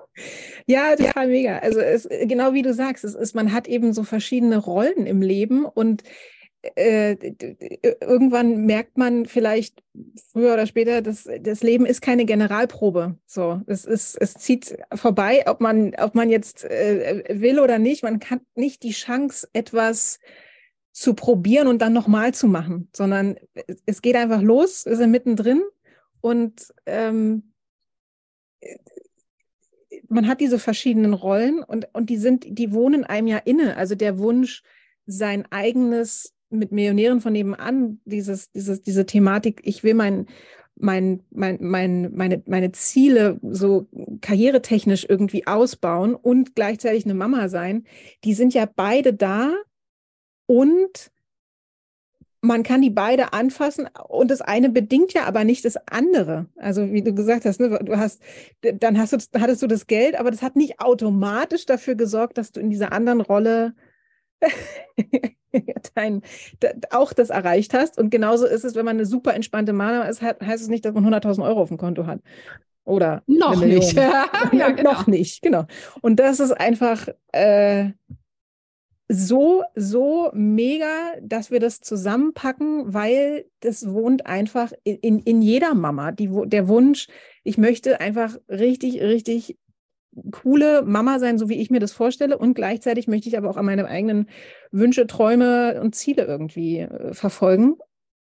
Ja, 0.65 0.95
total 0.95 1.27
mega. 1.27 1.59
Also 1.59 1.79
es, 1.79 2.07
genau 2.09 2.53
wie 2.53 2.63
du 2.63 2.73
sagst, 2.73 3.03
es 3.03 3.13
ist, 3.13 3.35
man 3.35 3.53
hat 3.53 3.67
eben 3.67 3.93
so 3.93 4.03
verschiedene 4.03 4.57
Rollen 4.57 5.05
im 5.05 5.21
Leben 5.21 5.65
und 5.65 6.01
äh, 6.61 7.15
irgendwann 8.01 8.65
merkt 8.65 8.97
man 8.97 9.25
vielleicht 9.25 9.83
früher 10.31 10.53
oder 10.53 10.67
später, 10.67 11.01
dass 11.01 11.27
das 11.41 11.63
Leben 11.63 11.85
ist 11.85 12.01
keine 12.01 12.25
Generalprobe. 12.25 13.17
So, 13.25 13.61
es 13.67 13.85
ist, 13.85 14.15
es 14.15 14.33
zieht 14.33 14.77
vorbei, 14.93 15.43
ob 15.47 15.61
man, 15.61 15.95
ob 15.95 16.15
man 16.15 16.29
jetzt 16.29 16.65
äh, 16.65 17.23
will 17.29 17.59
oder 17.59 17.79
nicht. 17.79 18.03
Man 18.03 18.19
hat 18.29 18.41
nicht 18.55 18.83
die 18.83 18.91
Chance, 18.91 19.47
etwas 19.53 20.19
zu 20.91 21.13
probieren 21.13 21.67
und 21.67 21.81
dann 21.81 21.93
nochmal 21.93 22.33
zu 22.33 22.47
machen, 22.47 22.89
sondern 22.93 23.37
es 23.85 24.01
geht 24.01 24.15
einfach 24.15 24.41
los, 24.41 24.85
wir 24.85 24.97
sind 24.97 25.11
mittendrin 25.11 25.61
und 26.19 26.73
ähm, 26.85 27.53
man 30.09 30.27
hat 30.27 30.41
diese 30.41 30.59
verschiedenen 30.59 31.13
Rollen 31.13 31.63
und, 31.63 31.87
und 31.93 32.09
die 32.09 32.17
sind, 32.17 32.45
die 32.47 32.73
wohnen 32.73 33.05
einem 33.05 33.27
ja 33.27 33.37
inne. 33.37 33.77
Also 33.77 33.95
der 33.95 34.17
Wunsch, 34.19 34.63
sein 35.05 35.45
eigenes 35.51 36.33
mit 36.49 36.71
Millionären 36.71 37.21
von 37.21 37.33
nebenan, 37.33 37.99
dieses, 38.05 38.51
dieses, 38.51 38.81
diese 38.81 39.05
Thematik, 39.05 39.61
ich 39.63 39.83
will 39.83 39.93
mein, 39.93 40.27
mein, 40.75 41.23
mein, 41.29 41.57
mein, 41.61 42.11
meine, 42.13 42.41
meine 42.45 42.71
Ziele 42.71 43.39
so 43.43 43.87
karrieretechnisch 44.21 45.05
irgendwie 45.07 45.45
ausbauen 45.45 46.15
und 46.15 46.55
gleichzeitig 46.55 47.05
eine 47.05 47.13
Mama 47.13 47.49
sein, 47.49 47.85
die 48.23 48.33
sind 48.33 48.53
ja 48.53 48.67
beide 48.73 49.13
da 49.13 49.53
und 50.45 51.11
man 52.41 52.63
kann 52.63 52.81
die 52.81 52.89
beide 52.89 53.33
anfassen 53.33 53.89
und 54.07 54.31
das 54.31 54.41
eine 54.41 54.69
bedingt 54.69 55.13
ja 55.13 55.25
aber 55.25 55.43
nicht 55.43 55.65
das 55.65 55.75
andere. 55.87 56.47
Also 56.55 56.91
wie 56.93 57.03
du 57.03 57.13
gesagt 57.13 57.43
hast, 57.43 57.59
ne, 57.59 57.77
du 57.83 57.97
hast, 57.97 58.21
dann 58.61 58.97
hast 58.97 59.13
du, 59.13 59.39
hattest 59.39 59.61
du 59.61 59.67
das 59.67 59.87
Geld, 59.87 60.17
aber 60.17 60.31
das 60.31 60.41
hat 60.41 60.55
nicht 60.55 60.79
automatisch 60.79 61.65
dafür 61.65 61.95
gesorgt, 61.95 62.37
dass 62.37 62.53
du 62.53 62.61
in 62.61 62.69
dieser 62.69 62.93
anderen 62.93 63.19
Rolle 63.19 63.73
dein, 65.95 66.21
auch 66.91 67.13
das 67.13 67.29
erreicht 67.29 67.73
hast. 67.73 67.97
Und 67.97 68.09
genauso 68.09 68.45
ist 68.45 68.63
es, 68.63 68.75
wenn 68.75 68.85
man 68.85 68.97
eine 68.97 69.05
super 69.05 69.33
entspannte 69.33 69.73
Mama 69.73 70.03
ist, 70.03 70.21
heißt 70.21 70.61
es 70.61 70.67
nicht, 70.67 70.85
dass 70.85 70.93
man 70.93 71.05
100.000 71.05 71.43
Euro 71.43 71.61
auf 71.61 71.69
dem 71.69 71.77
Konto 71.77 72.05
hat. 72.05 72.21
Oder 72.85 73.23
noch 73.27 73.63
nicht. 73.63 73.93
ja, 73.93 74.25
genau. 74.51 74.91
Noch 74.91 75.07
nicht, 75.07 75.41
genau. 75.41 75.65
Und 76.01 76.19
das 76.19 76.39
ist 76.39 76.51
einfach, 76.51 77.07
äh, 77.31 77.91
so, 79.11 79.63
so 79.75 80.29
mega, 80.33 81.13
dass 81.21 81.49
wir 81.49 81.59
das 81.59 81.81
zusammenpacken, 81.81 82.93
weil 82.93 83.45
das 83.59 83.91
wohnt 83.91 84.27
einfach 84.27 84.71
in, 84.83 85.19
in 85.19 85.41
jeder 85.41 85.73
Mama. 85.73 86.11
Die, 86.11 86.29
der 86.45 86.67
Wunsch, 86.67 87.07
ich 87.43 87.57
möchte 87.57 87.99
einfach 87.99 88.37
richtig, 88.47 89.01
richtig 89.01 89.57
coole 90.31 90.83
Mama 90.83 91.19
sein, 91.19 91.37
so 91.37 91.49
wie 91.49 91.59
ich 91.59 91.69
mir 91.69 91.79
das 91.79 91.91
vorstelle. 91.91 92.37
Und 92.37 92.53
gleichzeitig 92.53 93.07
möchte 93.07 93.29
ich 93.29 93.37
aber 93.37 93.49
auch 93.49 93.57
an 93.57 93.65
meine 93.65 93.87
eigenen 93.87 94.29
Wünsche, 94.71 95.07
Träume 95.07 95.81
und 95.81 95.95
Ziele 95.95 96.25
irgendwie 96.25 96.79
äh, 96.79 97.13
verfolgen. 97.13 97.77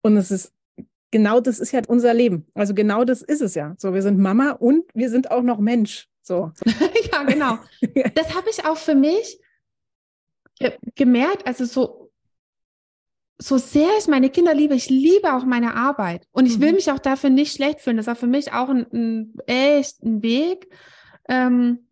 Und 0.01 0.17
es 0.17 0.31
ist 0.31 0.53
genau 1.11 1.39
das 1.39 1.59
ist 1.59 1.71
ja 1.71 1.81
unser 1.87 2.13
Leben. 2.13 2.45
Also 2.53 2.73
genau 2.73 3.03
das 3.03 3.21
ist 3.21 3.41
es 3.41 3.55
ja. 3.55 3.75
So, 3.77 3.93
wir 3.93 4.01
sind 4.01 4.19
Mama 4.19 4.51
und 4.51 4.85
wir 4.93 5.09
sind 5.09 5.31
auch 5.31 5.43
noch 5.43 5.59
Mensch. 5.59 6.07
So. 6.21 6.51
ja, 7.11 7.23
genau. 7.23 7.57
Das 8.15 8.35
habe 8.35 8.49
ich 8.49 8.65
auch 8.65 8.77
für 8.77 8.95
mich 8.95 9.39
gemerkt, 10.95 11.47
also 11.47 11.65
so, 11.65 12.11
so 13.37 13.57
sehr 13.57 13.89
ich 13.97 14.07
meine 14.07 14.29
Kinder 14.29 14.53
liebe, 14.53 14.75
ich 14.75 14.89
liebe 14.89 15.33
auch 15.33 15.45
meine 15.45 15.75
Arbeit 15.75 16.27
und 16.31 16.45
ich 16.45 16.59
will 16.59 16.69
mhm. 16.69 16.75
mich 16.75 16.91
auch 16.91 16.99
dafür 16.99 17.29
nicht 17.29 17.55
schlecht 17.55 17.79
fühlen. 17.79 17.97
Das 17.97 18.07
war 18.07 18.15
für 18.15 18.27
mich 18.27 18.51
auch 18.51 18.69
ein, 18.69 18.85
ein 18.91 19.33
echt 19.47 20.03
ein 20.03 20.21
Weg. 20.21 20.67
Ähm, 21.29 21.87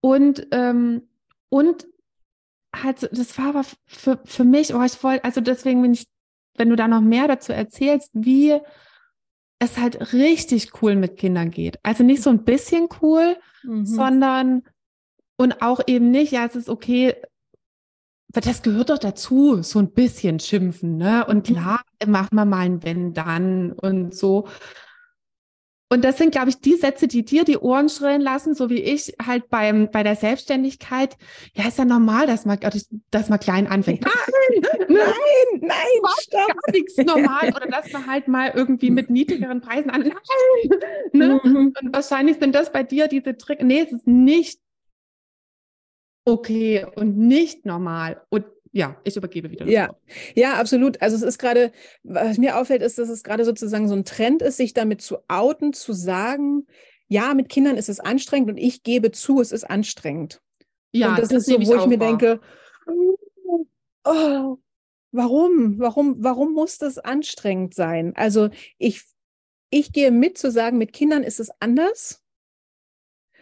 und, 0.00 0.46
ähm, 0.52 1.02
und 1.48 1.86
halt, 2.74 3.08
das 3.12 3.36
war 3.38 3.48
aber 3.48 3.64
für, 3.86 4.20
für 4.24 4.44
mich, 4.44 4.74
oh, 4.74 4.82
ich 4.84 5.02
wollte, 5.02 5.24
also 5.24 5.40
deswegen, 5.40 5.82
wenn 5.82 5.94
ich, 5.94 6.06
wenn 6.56 6.70
du 6.70 6.76
da 6.76 6.86
noch 6.86 7.00
mehr 7.00 7.26
dazu 7.26 7.52
erzählst, 7.52 8.10
wie 8.12 8.60
es 9.58 9.78
halt 9.78 10.12
richtig 10.12 10.82
cool 10.82 10.94
mit 10.94 11.16
Kindern 11.16 11.50
geht. 11.50 11.78
Also 11.82 12.04
nicht 12.04 12.22
so 12.22 12.30
ein 12.30 12.44
bisschen 12.44 12.88
cool, 13.00 13.36
mhm. 13.64 13.86
sondern 13.86 14.62
und 15.38 15.62
auch 15.62 15.80
eben 15.86 16.10
nicht, 16.10 16.32
ja, 16.32 16.44
es 16.46 16.56
ist 16.56 16.68
okay, 16.68 17.14
das 18.28 18.62
gehört 18.62 18.90
doch 18.90 18.98
dazu, 18.98 19.62
so 19.62 19.78
ein 19.78 19.92
bisschen 19.92 20.40
schimpfen, 20.40 20.96
ne? 20.96 21.26
Und 21.26 21.48
mhm. 21.48 21.54
klar, 21.54 21.80
macht 22.06 22.32
man 22.32 22.48
mal 22.48 22.60
ein 22.60 22.82
Wenn 22.82 23.14
dann 23.14 23.72
und 23.72 24.14
so. 24.14 24.48
Und 25.88 26.04
das 26.04 26.18
sind, 26.18 26.32
glaube 26.32 26.48
ich, 26.48 26.60
die 26.60 26.74
Sätze, 26.74 27.06
die 27.06 27.24
dir 27.24 27.44
die 27.44 27.58
Ohren 27.58 27.88
schrillen 27.88 28.20
lassen, 28.20 28.54
so 28.54 28.70
wie 28.70 28.80
ich 28.80 29.14
halt 29.24 29.48
beim, 29.50 29.88
bei 29.90 30.02
der 30.02 30.16
Selbstständigkeit. 30.16 31.16
Ja, 31.54 31.68
ist 31.68 31.78
ja 31.78 31.84
normal, 31.84 32.26
dass 32.26 32.44
man, 32.44 32.58
dass 33.12 33.28
man 33.28 33.38
klein 33.38 33.68
anfängt. 33.68 34.02
Nein, 34.02 34.62
nein, 34.88 35.60
nein, 35.60 36.10
stopp. 36.20 36.48
Gar 36.48 36.72
nichts 36.72 36.96
normal. 36.96 37.54
Oder 37.54 37.68
dass 37.68 37.92
man 37.92 38.06
halt 38.06 38.26
mal 38.26 38.50
irgendwie 38.52 38.90
mit 38.90 39.10
niedrigeren 39.10 39.60
Preisen 39.60 39.90
an. 39.90 40.00
Nein, 40.02 40.78
ne? 41.12 41.40
Mhm. 41.44 41.56
Und 41.56 41.92
wahrscheinlich 41.92 42.38
sind 42.38 42.54
das 42.54 42.72
bei 42.72 42.82
dir 42.82 43.06
diese 43.06 43.36
Trick. 43.36 43.62
Nee, 43.62 43.82
es 43.82 43.92
ist 43.92 44.08
nicht 44.08 44.60
okay 46.24 46.84
und 46.96 47.16
nicht 47.16 47.64
normal. 47.64 48.22
Und 48.28 48.44
ja, 48.76 49.00
ich 49.04 49.16
übergebe 49.16 49.50
wieder. 49.50 49.66
ja, 49.66 49.88
Wort. 49.88 49.98
ja, 50.34 50.54
absolut. 50.54 51.00
Also 51.00 51.16
es 51.16 51.22
ist 51.22 51.38
gerade, 51.38 51.72
was 52.02 52.36
mir 52.36 52.58
auffällt, 52.58 52.82
ist, 52.82 52.98
dass 52.98 53.08
es 53.08 53.22
gerade 53.22 53.46
sozusagen 53.46 53.88
so 53.88 53.94
ein 53.94 54.04
Trend 54.04 54.42
ist, 54.42 54.58
sich 54.58 54.74
damit 54.74 55.00
zu 55.00 55.16
outen, 55.28 55.72
zu 55.72 55.94
sagen, 55.94 56.66
ja, 57.08 57.32
mit 57.32 57.48
Kindern 57.48 57.78
ist 57.78 57.88
es 57.88 58.00
anstrengend 58.00 58.50
und 58.50 58.58
ich 58.58 58.82
gebe 58.82 59.12
zu, 59.12 59.40
es 59.40 59.50
ist 59.50 59.64
anstrengend. 59.64 60.42
Ja, 60.92 61.10
und 61.10 61.18
das, 61.18 61.28
das 61.30 61.38
ist 61.38 61.46
so, 61.46 61.54
wo 61.54 61.74
ich, 61.74 61.80
ich 61.80 61.86
mir 61.86 62.00
wahr. 62.00 62.08
denke, 62.18 62.40
oh, 64.04 64.58
warum, 65.10 65.78
warum, 65.78 66.16
warum 66.18 66.52
muss 66.52 66.76
das 66.76 66.98
anstrengend 66.98 67.72
sein? 67.72 68.12
Also 68.14 68.50
ich, 68.76 69.04
ich 69.70 69.90
gehe 69.92 70.10
mit 70.10 70.36
zu 70.36 70.50
sagen, 70.50 70.76
mit 70.76 70.92
Kindern 70.92 71.22
ist 71.22 71.40
es 71.40 71.50
anders. 71.60 72.22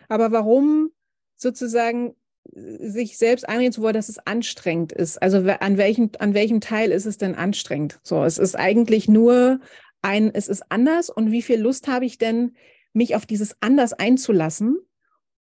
Aber 0.08 0.30
warum 0.30 0.92
sozusagen 1.36 2.14
sich 2.52 3.18
selbst 3.18 3.48
einreden 3.48 3.72
zu 3.72 3.82
wollen, 3.82 3.94
dass 3.94 4.08
es 4.08 4.18
anstrengend 4.18 4.92
ist. 4.92 5.20
Also 5.22 5.38
an 5.38 5.78
welchem, 5.78 6.10
an 6.18 6.34
welchem 6.34 6.60
Teil 6.60 6.90
ist 6.90 7.06
es 7.06 7.18
denn 7.18 7.34
anstrengend? 7.34 7.98
So, 8.02 8.22
es 8.24 8.38
ist 8.38 8.54
eigentlich 8.54 9.08
nur 9.08 9.60
ein, 10.02 10.34
es 10.34 10.48
ist 10.48 10.64
anders 10.70 11.10
und 11.10 11.30
wie 11.30 11.42
viel 11.42 11.60
Lust 11.60 11.88
habe 11.88 12.04
ich 12.04 12.18
denn, 12.18 12.54
mich 12.92 13.16
auf 13.16 13.26
dieses 13.26 13.56
anders 13.60 13.92
einzulassen? 13.92 14.78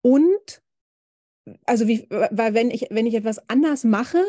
Und 0.01 0.61
also 1.65 1.87
wie, 1.87 2.07
weil 2.09 2.53
wenn 2.53 2.71
ich, 2.71 2.87
wenn 2.89 3.05
ich 3.05 3.13
etwas 3.13 3.49
anders 3.49 3.83
mache, 3.83 4.23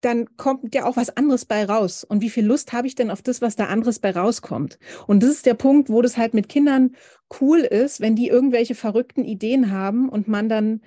dann 0.00 0.36
kommt 0.36 0.74
ja 0.74 0.84
auch 0.84 0.96
was 0.96 1.16
anderes 1.16 1.46
bei 1.46 1.64
raus. 1.64 2.04
Und 2.04 2.20
wie 2.20 2.30
viel 2.30 2.44
Lust 2.44 2.72
habe 2.72 2.86
ich 2.86 2.94
denn 2.94 3.10
auf 3.10 3.22
das, 3.22 3.40
was 3.40 3.56
da 3.56 3.66
anderes 3.66 3.98
bei 3.98 4.10
rauskommt? 4.10 4.78
Und 5.06 5.22
das 5.22 5.30
ist 5.30 5.46
der 5.46 5.54
Punkt, 5.54 5.88
wo 5.88 6.02
das 6.02 6.18
halt 6.18 6.34
mit 6.34 6.48
Kindern 6.48 6.94
cool 7.40 7.60
ist, 7.60 8.00
wenn 8.00 8.14
die 8.14 8.28
irgendwelche 8.28 8.74
verrückten 8.74 9.24
Ideen 9.24 9.70
haben 9.70 10.10
und 10.10 10.28
man 10.28 10.48
dann 10.48 10.82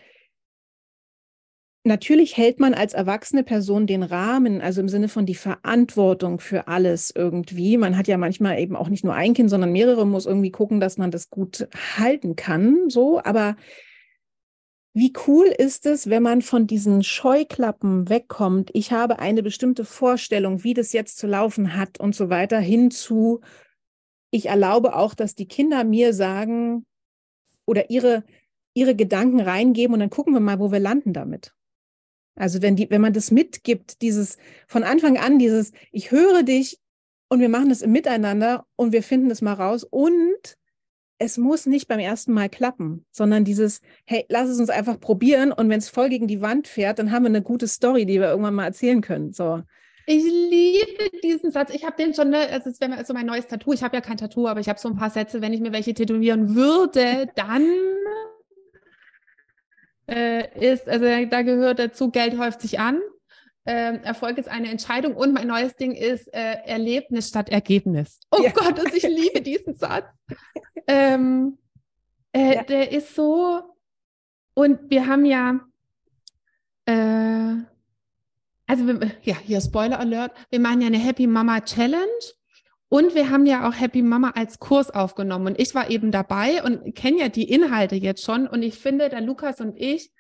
Natürlich 1.88 2.36
hält 2.36 2.60
man 2.60 2.74
als 2.74 2.94
erwachsene 2.94 3.46
Person 3.46 3.88
den 3.88 4.04
Rahmen, 4.04 4.60
also 4.60 4.82
im 4.82 4.90
Sinne 4.90 5.08
von 5.08 5.26
die 5.26 5.36
Verantwortung 5.36 6.42
für 6.42 6.68
alles 6.68 7.14
irgendwie. 7.16 7.78
Man 7.78 7.96
hat 7.96 8.10
ja 8.10 8.18
manchmal 8.18 8.60
eben 8.60 8.76
auch 8.76 8.90
nicht 8.90 9.06
nur 9.06 9.14
ein 9.14 9.34
Kind, 9.34 9.50
sondern 9.50 9.72
mehrere, 9.72 10.06
muss 10.06 10.26
irgendwie 10.26 10.52
gucken, 10.52 10.82
dass 10.82 10.98
man 10.98 11.12
das 11.12 11.30
gut 11.30 11.70
halten 11.98 12.36
kann, 12.36 12.90
so. 12.90 13.22
Aber 13.24 13.56
wie 14.94 15.14
cool 15.28 15.46
ist 15.46 15.86
es, 15.86 16.10
wenn 16.10 16.24
man 16.24 16.42
von 16.42 16.68
diesen 16.68 17.04
Scheuklappen 17.04 18.10
wegkommt? 18.10 18.70
Ich 18.74 18.92
habe 18.92 19.20
eine 19.20 19.42
bestimmte 19.42 19.86
Vorstellung, 19.86 20.66
wie 20.66 20.74
das 20.74 20.92
jetzt 20.92 21.18
zu 21.18 21.26
laufen 21.26 21.78
hat 21.78 22.02
und 22.02 22.14
so 22.14 22.30
weiter, 22.30 22.60
hinzu. 22.60 23.40
Ich 24.30 24.48
erlaube 24.48 24.94
auch, 24.94 25.14
dass 25.14 25.36
die 25.36 25.48
Kinder 25.48 25.86
mir 25.86 26.14
sagen 26.14 26.86
oder 27.66 27.90
ihre, 27.90 28.26
ihre 28.74 28.94
Gedanken 28.94 29.40
reingeben 29.40 29.94
und 29.94 30.02
dann 30.02 30.10
gucken 30.10 30.34
wir 30.34 30.42
mal, 30.42 30.60
wo 30.60 30.70
wir 30.70 30.82
landen 30.82 31.14
damit. 31.14 31.54
Also 32.38 32.62
wenn 32.62 32.76
die, 32.76 32.90
wenn 32.90 33.02
man 33.02 33.14
das 33.14 33.32
mitgibt, 33.32 34.02
dieses 34.02 34.38
von 34.68 34.84
Anfang 34.84 35.18
an, 35.18 35.40
dieses, 35.40 35.72
ich 35.92 36.12
höre 36.12 36.44
dich 36.44 36.80
und 37.30 37.40
wir 37.40 37.50
machen 37.50 37.70
das 37.70 37.82
im 37.82 37.92
Miteinander 37.92 38.66
und 38.76 38.94
wir 38.94 39.04
finden 39.04 39.30
das 39.30 39.42
mal 39.42 39.54
raus 39.54 39.84
und 39.84 40.58
es 41.20 41.38
muss 41.38 41.66
nicht 41.66 41.88
beim 41.88 42.00
ersten 42.00 42.32
Mal 42.32 42.48
klappen, 42.48 43.06
sondern 43.12 43.44
dieses, 43.44 43.82
hey, 44.06 44.26
lass 44.30 44.50
es 44.50 44.60
uns 44.60 44.70
einfach 44.70 45.00
probieren 45.00 45.52
und 45.52 45.68
wenn 45.70 45.80
es 45.80 45.90
voll 45.90 46.10
gegen 46.10 46.28
die 46.28 46.42
Wand 46.42 46.68
fährt, 46.68 47.00
dann 47.00 47.12
haben 47.12 47.24
wir 47.24 47.30
eine 47.30 47.42
gute 47.42 47.68
Story, 47.68 48.06
die 48.06 48.20
wir 48.20 48.30
irgendwann 48.30 48.54
mal 48.54 48.66
erzählen 48.66 49.02
können. 49.02 49.34
So. 49.34 49.64
Ich 50.06 50.24
liebe 50.24 51.18
diesen 51.24 51.52
Satz. 51.52 51.74
Ich 51.74 51.84
habe 51.84 51.98
den 51.98 52.14
schon, 52.14 52.30
ne, 52.30 52.48
also 52.52 52.70
es 52.70 52.78
so 53.08 53.14
mein 53.14 53.26
neues 53.26 53.48
Tattoo. 53.48 53.74
Ich 53.74 53.84
habe 53.84 53.98
ja 53.98 54.02
kein 54.02 54.18
Tattoo, 54.18 54.48
aber 54.48 54.60
ich 54.60 54.70
habe 54.70 54.80
so 54.80 54.88
ein 54.88 54.96
paar 54.96 55.10
Sätze. 55.10 55.42
Wenn 55.42 55.54
ich 55.54 55.60
mir 55.60 55.74
welche 55.74 55.94
tätowieren 55.94 56.56
würde, 56.56 57.28
dann 57.36 57.68
äh, 60.10 60.74
ist, 60.74 60.88
also 60.88 61.06
da 61.06 61.42
gehört 61.42 61.80
dazu, 61.80 62.10
Geld 62.10 62.38
häuft 62.38 62.62
sich 62.62 62.80
an. 62.80 63.00
Ähm, 63.66 64.02
Erfolg 64.04 64.38
ist 64.38 64.48
eine 64.48 64.70
Entscheidung 64.70 65.16
und 65.16 65.34
mein 65.34 65.48
neues 65.48 65.76
Ding 65.76 65.92
ist 65.92 66.34
äh, 66.34 66.56
Erlebnis 66.66 67.28
statt 67.28 67.50
Ergebnis. 67.50 68.22
Oh 68.32 68.42
ja. 68.42 68.52
Gott, 68.52 68.80
also 68.80 68.96
ich 68.96 69.04
liebe 69.08 69.42
diesen 69.42 69.76
Satz. 69.76 70.06
Ähm, 70.88 71.58
äh, 72.32 72.56
ja. 72.56 72.64
Der 72.64 72.92
ist 72.92 73.14
so, 73.14 73.62
und 74.54 74.90
wir 74.90 75.06
haben 75.06 75.26
ja, 75.26 75.60
äh, 76.86 77.56
also 78.68 78.84
ja, 79.24 79.36
hier 79.44 79.60
Spoiler 79.60 80.00
Alert, 80.00 80.32
wir 80.50 80.62
machen 80.62 80.82
ja 80.82 80.88
eine 80.88 81.00
Happy 81.00 81.28
Mama 81.28 81.60
Challenge 81.60 82.08
und 82.90 83.16
wir 83.16 83.30
haben 83.30 83.46
ja 83.46 83.68
auch 83.68 83.74
Happy 83.78 84.02
Mama 84.02 84.32
als 84.36 84.60
Kurs 84.60 84.92
aufgenommen. 84.92 85.48
Und 85.48 85.60
ich 85.60 85.76
war 85.76 85.90
eben 85.90 86.12
dabei 86.12 86.64
und 86.64 86.96
kenne 86.96 87.20
ja 87.20 87.30
die 87.30 87.52
Inhalte 87.52 87.96
jetzt 87.96 88.24
schon. 88.24 88.48
Und 88.48 88.64
ich 88.64 88.80
finde, 88.80 89.10
der 89.10 89.22
Lukas 89.22 89.60
und 89.60 89.76
ich, 89.78 90.12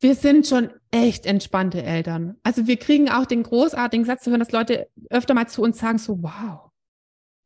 wir 0.00 0.16
sind 0.16 0.46
schon 0.46 0.70
echt 0.90 1.26
entspannte 1.26 1.82
Eltern. 1.82 2.36
Also 2.42 2.66
wir 2.66 2.76
kriegen 2.76 3.08
auch 3.08 3.24
den 3.24 3.44
großartigen 3.44 4.04
Satz 4.04 4.24
zu 4.24 4.30
hören, 4.30 4.40
dass 4.40 4.52
Leute 4.52 4.88
öfter 5.10 5.34
mal 5.34 5.46
zu 5.46 5.62
uns 5.62 5.78
sagen, 5.78 5.98
so, 5.98 6.22
wow, 6.22 6.70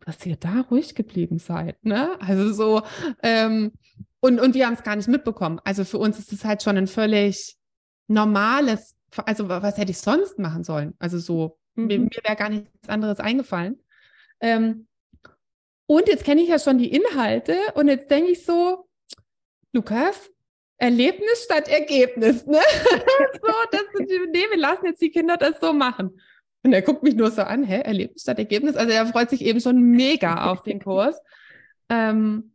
dass 0.07 0.25
ihr 0.25 0.37
da 0.37 0.63
ruhig 0.71 0.95
geblieben 0.95 1.39
seid. 1.39 1.85
Ne? 1.85 2.19
Also 2.21 2.53
so, 2.53 2.83
ähm, 3.23 3.73
und, 4.21 4.41
und 4.41 4.55
wir 4.55 4.67
haben 4.67 4.75
es 4.75 4.83
gar 4.83 4.97
nicht 4.97 5.09
mitbekommen. 5.09 5.61
Also 5.65 5.85
für 5.85 5.99
uns 5.99 6.19
ist 6.19 6.33
es 6.33 6.45
halt 6.45 6.63
schon 6.63 6.79
ein 6.79 6.87
völlig 6.87 7.57
normales, 8.09 8.97
also 9.17 9.51
was 9.51 9.77
hätte 9.77 9.91
ich 9.91 9.99
sonst 9.99 10.39
machen 10.39 10.65
sollen? 10.65 10.95
Also 10.99 11.19
so, 11.19 11.59
mhm. 11.75 11.87
mir, 11.87 11.99
mir 12.01 12.21
wäre 12.25 12.37
gar 12.37 12.49
nichts 12.49 12.89
anderes 12.89 13.21
eingefallen. 13.21 13.79
Ähm, 14.41 14.87
und 15.87 16.09
jetzt 16.09 16.25
kenne 16.25 16.43
ich 16.43 16.49
ja 16.49 16.59
schon 16.59 16.79
die 16.79 16.93
Inhalte 16.95 17.57
und 17.75 17.89
jetzt 17.89 18.11
denke 18.11 18.31
ich 18.31 18.45
so, 18.45 18.89
Lukas, 19.73 20.31
Erlebnis 20.79 21.45
statt 21.45 21.69
Ergebnis, 21.69 22.47
ne? 22.47 22.59
so, 23.43 23.53
das, 23.71 23.83
nee, 23.99 24.47
wir 24.51 24.57
lassen 24.57 24.87
jetzt 24.87 25.03
die 25.03 25.11
Kinder 25.11 25.37
das 25.37 25.61
so 25.61 25.73
machen. 25.73 26.21
Und 26.63 26.73
er 26.73 26.83
guckt 26.83 27.03
mich 27.03 27.15
nur 27.15 27.31
so 27.31 27.43
an, 27.43 27.65
hä, 27.65 27.81
Erlebnis 27.81 28.23
statt 28.23 28.39
Ergebnis. 28.39 28.77
Also 28.77 28.93
er 28.93 29.07
freut 29.07 29.31
sich 29.31 29.43
eben 29.43 29.61
schon 29.61 29.81
mega 29.81 30.51
auf 30.51 30.63
den 30.63 30.81
Kurs. 30.81 31.21
Ähm, 31.93 32.53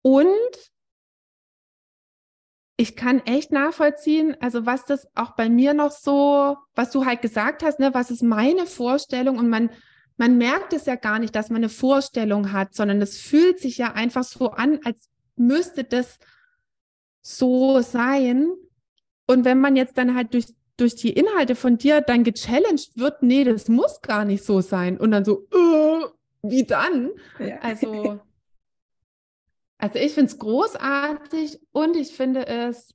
und 0.00 0.70
ich 2.78 2.96
kann 2.96 3.20
echt 3.26 3.52
nachvollziehen, 3.52 4.34
also 4.40 4.64
was 4.64 4.86
das 4.86 5.06
auch 5.14 5.32
bei 5.32 5.50
mir 5.50 5.74
noch 5.74 5.90
so, 5.90 6.56
was 6.74 6.90
du 6.90 7.04
halt 7.04 7.20
gesagt 7.20 7.62
hast, 7.62 7.80
ne, 7.80 7.92
was 7.92 8.10
ist 8.10 8.22
meine 8.22 8.64
Vorstellung 8.64 9.36
und 9.36 9.50
man, 9.50 9.68
man 10.18 10.36
merkt 10.36 10.72
es 10.72 10.86
ja 10.86 10.96
gar 10.96 11.18
nicht, 11.18 11.34
dass 11.34 11.48
man 11.48 11.58
eine 11.58 11.68
Vorstellung 11.68 12.52
hat, 12.52 12.74
sondern 12.74 13.00
es 13.00 13.18
fühlt 13.18 13.60
sich 13.60 13.78
ja 13.78 13.92
einfach 13.92 14.24
so 14.24 14.50
an, 14.50 14.80
als 14.84 15.08
müsste 15.36 15.84
das 15.84 16.18
so 17.22 17.80
sein. 17.80 18.52
Und 19.26 19.44
wenn 19.44 19.60
man 19.60 19.76
jetzt 19.76 19.96
dann 19.96 20.14
halt 20.14 20.34
durch, 20.34 20.46
durch 20.76 20.96
die 20.96 21.12
Inhalte 21.12 21.54
von 21.54 21.78
dir 21.78 22.00
dann 22.00 22.24
gechallenged 22.24 22.96
wird, 22.96 23.22
nee, 23.22 23.44
das 23.44 23.68
muss 23.68 24.00
gar 24.02 24.24
nicht 24.24 24.44
so 24.44 24.60
sein. 24.60 24.98
Und 24.98 25.12
dann 25.12 25.24
so, 25.24 25.46
äh, 25.52 26.06
wie 26.42 26.64
dann? 26.64 27.10
Ja. 27.38 27.58
Also 27.60 28.20
also 29.78 29.98
ich 29.98 30.12
finde 30.12 30.32
es 30.32 30.38
großartig 30.38 31.60
und 31.70 31.96
ich 31.96 32.12
finde 32.12 32.46
es 32.46 32.92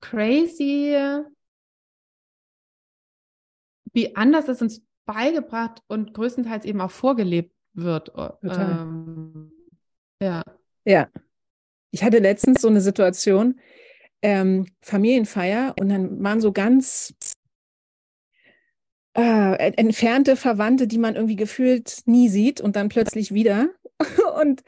crazy, 0.00 1.22
wie 3.92 4.16
anders 4.16 4.48
es 4.48 4.60
uns 4.60 4.82
beigebracht 5.06 5.82
und 5.86 6.12
größtenteils 6.12 6.64
eben 6.64 6.80
auch 6.80 6.90
vorgelebt 6.90 7.54
wird. 7.72 8.08
Total. 8.08 8.80
Ähm, 8.82 9.52
ja. 10.20 10.42
Ja. 10.84 11.08
Ich 11.90 12.02
hatte 12.02 12.18
letztens 12.18 12.60
so 12.60 12.68
eine 12.68 12.80
Situation, 12.80 13.58
ähm, 14.22 14.66
Familienfeier, 14.82 15.74
und 15.80 15.88
dann 15.88 16.22
waren 16.22 16.40
so 16.40 16.52
ganz 16.52 17.14
äh, 19.16 19.72
entfernte 19.76 20.36
Verwandte, 20.36 20.86
die 20.86 20.98
man 20.98 21.16
irgendwie 21.16 21.36
gefühlt 21.36 22.02
nie 22.04 22.28
sieht 22.28 22.60
und 22.60 22.76
dann 22.76 22.88
plötzlich 22.88 23.32
wieder. 23.32 23.70
Und 24.38 24.62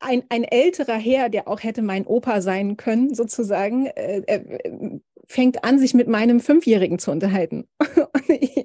ein, 0.00 0.22
ein 0.28 0.44
älterer 0.44 0.98
Herr, 0.98 1.30
der 1.30 1.48
auch 1.48 1.62
hätte 1.62 1.80
mein 1.80 2.06
Opa 2.06 2.42
sein 2.42 2.76
können, 2.76 3.14
sozusagen, 3.14 3.86
äh, 3.86 4.18
äh, 4.26 5.00
fängt 5.26 5.64
an, 5.64 5.78
sich 5.78 5.94
mit 5.94 6.08
meinem 6.08 6.40
Fünfjährigen 6.40 6.98
zu 6.98 7.10
unterhalten. 7.10 7.68
Und, 7.78 8.28
ich, 8.28 8.64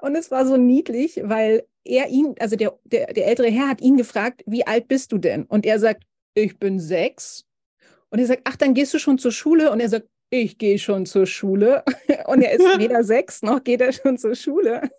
und, 0.00 0.14
es 0.16 0.30
war 0.30 0.46
so 0.46 0.56
niedlich, 0.56 1.20
weil 1.22 1.66
er 1.84 2.08
ihn, 2.08 2.34
also 2.40 2.56
der, 2.56 2.78
der, 2.84 3.12
der 3.12 3.26
ältere 3.26 3.50
Herr 3.50 3.68
hat 3.68 3.80
ihn 3.80 3.96
gefragt, 3.96 4.42
wie 4.46 4.66
alt 4.66 4.88
bist 4.88 5.12
du 5.12 5.18
denn? 5.18 5.44
Und 5.44 5.66
er 5.66 5.78
sagt, 5.78 6.04
ich 6.34 6.58
bin 6.58 6.78
sechs. 6.80 7.44
Und 8.10 8.18
er 8.18 8.26
sagt, 8.26 8.42
ach, 8.44 8.56
dann 8.56 8.74
gehst 8.74 8.94
du 8.94 8.98
schon 8.98 9.18
zur 9.18 9.32
Schule? 9.32 9.70
Und 9.70 9.80
er 9.80 9.88
sagt, 9.88 10.08
ich 10.30 10.58
gehe 10.58 10.78
schon 10.78 11.06
zur 11.06 11.26
Schule. 11.26 11.84
Und 12.26 12.42
er 12.42 12.52
ist 12.52 12.60
weder 12.78 13.02
sechs 13.04 13.42
noch 13.42 13.62
geht 13.64 13.80
er 13.80 13.92
schon 13.92 14.18
zur 14.18 14.34
Schule. 14.34 14.90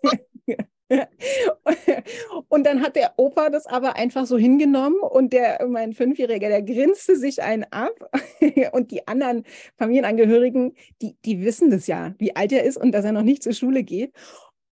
Und 2.48 2.66
dann 2.66 2.82
hat 2.82 2.96
der 2.96 3.14
Opa 3.16 3.50
das 3.50 3.66
aber 3.66 3.96
einfach 3.96 4.26
so 4.26 4.36
hingenommen 4.36 4.98
und 4.98 5.32
der, 5.32 5.66
mein 5.68 5.92
Fünfjähriger, 5.92 6.48
der 6.48 6.62
grinste 6.62 7.16
sich 7.16 7.42
einen 7.42 7.64
ab 7.70 8.10
und 8.72 8.90
die 8.90 9.06
anderen 9.06 9.44
Familienangehörigen, 9.76 10.74
die, 11.00 11.16
die 11.24 11.44
wissen 11.44 11.70
das 11.70 11.86
ja, 11.86 12.14
wie 12.18 12.34
alt 12.34 12.52
er 12.52 12.64
ist 12.64 12.76
und 12.76 12.92
dass 12.92 13.04
er 13.04 13.12
noch 13.12 13.22
nicht 13.22 13.42
zur 13.42 13.52
Schule 13.52 13.82
geht. 13.82 14.12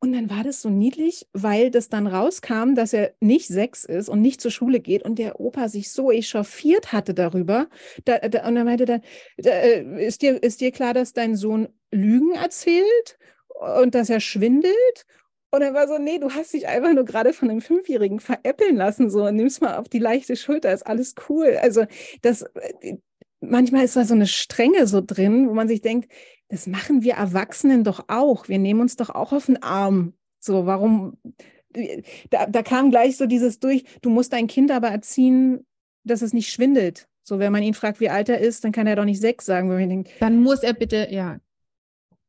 Und 0.04 0.12
dann 0.12 0.28
war 0.28 0.44
das 0.44 0.60
so 0.60 0.68
niedlich, 0.68 1.26
weil 1.32 1.70
das 1.70 1.88
dann 1.88 2.06
rauskam, 2.06 2.74
dass 2.74 2.92
er 2.92 3.14
nicht 3.20 3.48
sechs 3.48 3.84
ist 3.84 4.10
und 4.10 4.20
nicht 4.20 4.38
zur 4.38 4.50
Schule 4.50 4.80
geht 4.80 5.02
und 5.02 5.18
der 5.18 5.40
Opa 5.40 5.70
sich 5.70 5.90
so 5.90 6.12
echauffiert 6.12 6.92
hatte 6.92 7.14
darüber. 7.14 7.68
Da, 8.04 8.18
da, 8.18 8.46
und 8.46 8.54
er 8.54 8.64
meinte 8.64 8.84
dann, 8.84 9.00
da, 9.38 9.50
äh, 9.50 10.06
ist, 10.06 10.20
dir, 10.20 10.42
ist 10.42 10.60
dir 10.60 10.72
klar, 10.72 10.92
dass 10.92 11.14
dein 11.14 11.36
Sohn 11.36 11.68
Lügen 11.90 12.34
erzählt 12.34 13.18
und 13.78 13.94
dass 13.94 14.10
er 14.10 14.20
schwindelt? 14.20 15.06
Und 15.54 15.62
er 15.62 15.72
war 15.72 15.86
so, 15.86 15.98
nee, 15.98 16.18
du 16.18 16.30
hast 16.30 16.52
dich 16.52 16.66
einfach 16.66 16.92
nur 16.92 17.04
gerade 17.04 17.32
von 17.32 17.48
einem 17.48 17.60
Fünfjährigen 17.60 18.18
veräppeln 18.18 18.74
lassen, 18.74 19.08
so, 19.08 19.30
nimm's 19.30 19.60
mal 19.60 19.76
auf 19.76 19.88
die 19.88 20.00
leichte 20.00 20.34
Schulter, 20.34 20.72
ist 20.72 20.84
alles 20.84 21.14
cool. 21.28 21.56
Also, 21.62 21.84
das, 22.22 22.42
äh, 22.80 22.96
manchmal 23.40 23.84
ist 23.84 23.94
da 23.94 24.04
so 24.04 24.14
eine 24.14 24.26
Strenge 24.26 24.88
so 24.88 25.00
drin, 25.00 25.48
wo 25.48 25.54
man 25.54 25.68
sich 25.68 25.80
denkt, 25.80 26.10
das 26.48 26.66
machen 26.66 27.04
wir 27.04 27.14
Erwachsenen 27.14 27.84
doch 27.84 28.06
auch. 28.08 28.48
Wir 28.48 28.58
nehmen 28.58 28.80
uns 28.80 28.96
doch 28.96 29.10
auch 29.10 29.32
auf 29.32 29.46
den 29.46 29.62
Arm. 29.62 30.14
So, 30.40 30.66
warum? 30.66 31.18
Da, 32.30 32.46
da 32.46 32.62
kam 32.64 32.90
gleich 32.90 33.16
so 33.16 33.26
dieses 33.26 33.60
durch, 33.60 33.84
du 34.02 34.10
musst 34.10 34.32
dein 34.32 34.48
Kind 34.48 34.72
aber 34.72 34.88
erziehen, 34.88 35.64
dass 36.02 36.22
es 36.22 36.32
nicht 36.32 36.50
schwindelt. 36.50 37.06
So, 37.22 37.38
wenn 37.38 37.52
man 37.52 37.62
ihn 37.62 37.74
fragt, 37.74 38.00
wie 38.00 38.10
alt 38.10 38.28
er 38.28 38.40
ist, 38.40 38.64
dann 38.64 38.72
kann 38.72 38.88
er 38.88 38.96
doch 38.96 39.04
nicht 39.04 39.20
sechs 39.20 39.46
sagen, 39.46 39.70
wenn 39.70 39.78
man 39.78 39.88
denkt. 39.88 40.10
Dann 40.18 40.42
muss 40.42 40.64
er 40.64 40.74
bitte, 40.74 41.06
ja. 41.12 41.38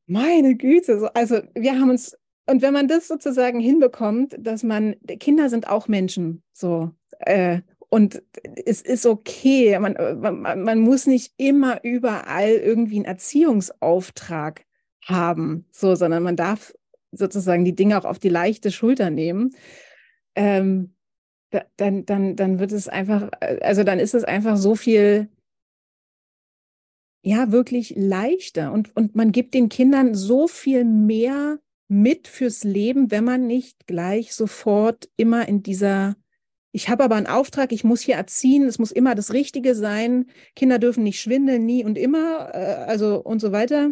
Meine 0.06 0.56
Güte, 0.56 1.00
so, 1.00 1.08
also 1.08 1.42
wir 1.56 1.80
haben 1.80 1.90
uns 1.90 2.16
und 2.48 2.62
wenn 2.62 2.74
man 2.74 2.88
das 2.88 3.08
sozusagen 3.08 3.60
hinbekommt, 3.60 4.36
dass 4.40 4.64
man, 4.64 4.96
Kinder 5.20 5.50
sind 5.50 5.68
auch 5.68 5.88
Menschen, 5.88 6.44
so, 6.54 6.92
äh, 7.20 7.62
und 7.90 8.22
es 8.66 8.82
ist 8.82 9.06
okay, 9.06 9.78
man, 9.80 9.96
man, 10.20 10.64
man 10.64 10.80
muss 10.80 11.08
nicht 11.08 11.34
immer 11.38 11.84
überall 11.84 12.50
irgendwie 12.50 12.98
einen 12.98 13.06
Erziehungsauftrag 13.06 14.66
haben, 15.04 15.66
so, 15.72 15.96
sondern 15.96 16.24
man 16.24 16.36
darf 16.36 16.74
sozusagen 17.12 17.64
die 17.64 17.76
Dinge 17.76 17.98
auch 17.98 18.06
auf 18.06 18.20
die 18.20 18.30
leichte 18.30 18.72
Schulter 18.72 19.10
nehmen. 19.10 19.56
Ähm, 20.36 20.96
da, 21.52 21.64
dann, 21.78 22.06
dann, 22.06 22.36
dann 22.36 22.60
wird 22.60 22.72
es 22.72 22.88
einfach, 22.88 23.30
also 23.40 23.84
dann 23.84 24.00
ist 24.00 24.14
es 24.14 24.24
einfach 24.24 24.58
so 24.58 24.76
viel, 24.76 25.30
ja, 27.24 27.52
wirklich 27.52 27.94
leichter 27.96 28.72
und, 28.72 28.96
und 28.96 29.16
man 29.16 29.32
gibt 29.32 29.54
den 29.54 29.70
Kindern 29.70 30.14
so 30.16 30.48
viel 30.48 30.84
mehr 30.84 31.60
mit 31.88 32.28
fürs 32.28 32.64
Leben, 32.64 33.12
wenn 33.12 33.24
man 33.24 33.48
nicht 33.48 33.88
gleich 33.88 34.34
sofort 34.34 35.10
immer 35.18 35.48
in 35.48 35.64
dieser, 35.64 36.16
ich 36.72 36.90
habe 36.90 37.04
aber 37.04 37.16
einen 37.16 37.28
Auftrag, 37.28 37.72
ich 37.72 37.84
muss 37.84 38.02
hier 38.02 38.16
erziehen, 38.16 38.64
es 38.64 38.80
muss 38.80 38.92
immer 38.92 39.16
das 39.16 39.34
Richtige 39.34 39.76
sein, 39.76 40.28
Kinder 40.56 40.80
dürfen 40.80 41.04
nicht 41.04 41.22
schwindeln, 41.22 41.66
nie 41.66 41.86
und 41.86 41.98
immer, 41.98 42.54
äh, 42.54 42.86
also 42.88 43.22
und 43.24 43.40
so 43.40 43.52
weiter. 43.52 43.92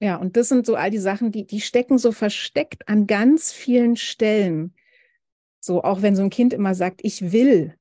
Ja, 0.00 0.16
und 0.16 0.36
das 0.36 0.48
sind 0.48 0.64
so 0.64 0.76
all 0.76 0.90
die 0.90 0.98
Sachen, 0.98 1.32
die, 1.32 1.44
die 1.46 1.60
stecken 1.60 1.98
so 1.98 2.12
versteckt 2.12 2.88
an 2.88 3.06
ganz 3.06 3.52
vielen 3.52 3.96
Stellen. 3.96 4.74
So, 5.60 5.82
auch 5.82 6.02
wenn 6.02 6.14
so 6.14 6.22
ein 6.22 6.30
Kind 6.30 6.52
immer 6.52 6.74
sagt, 6.74 7.00
ich 7.02 7.32
will, 7.32 7.77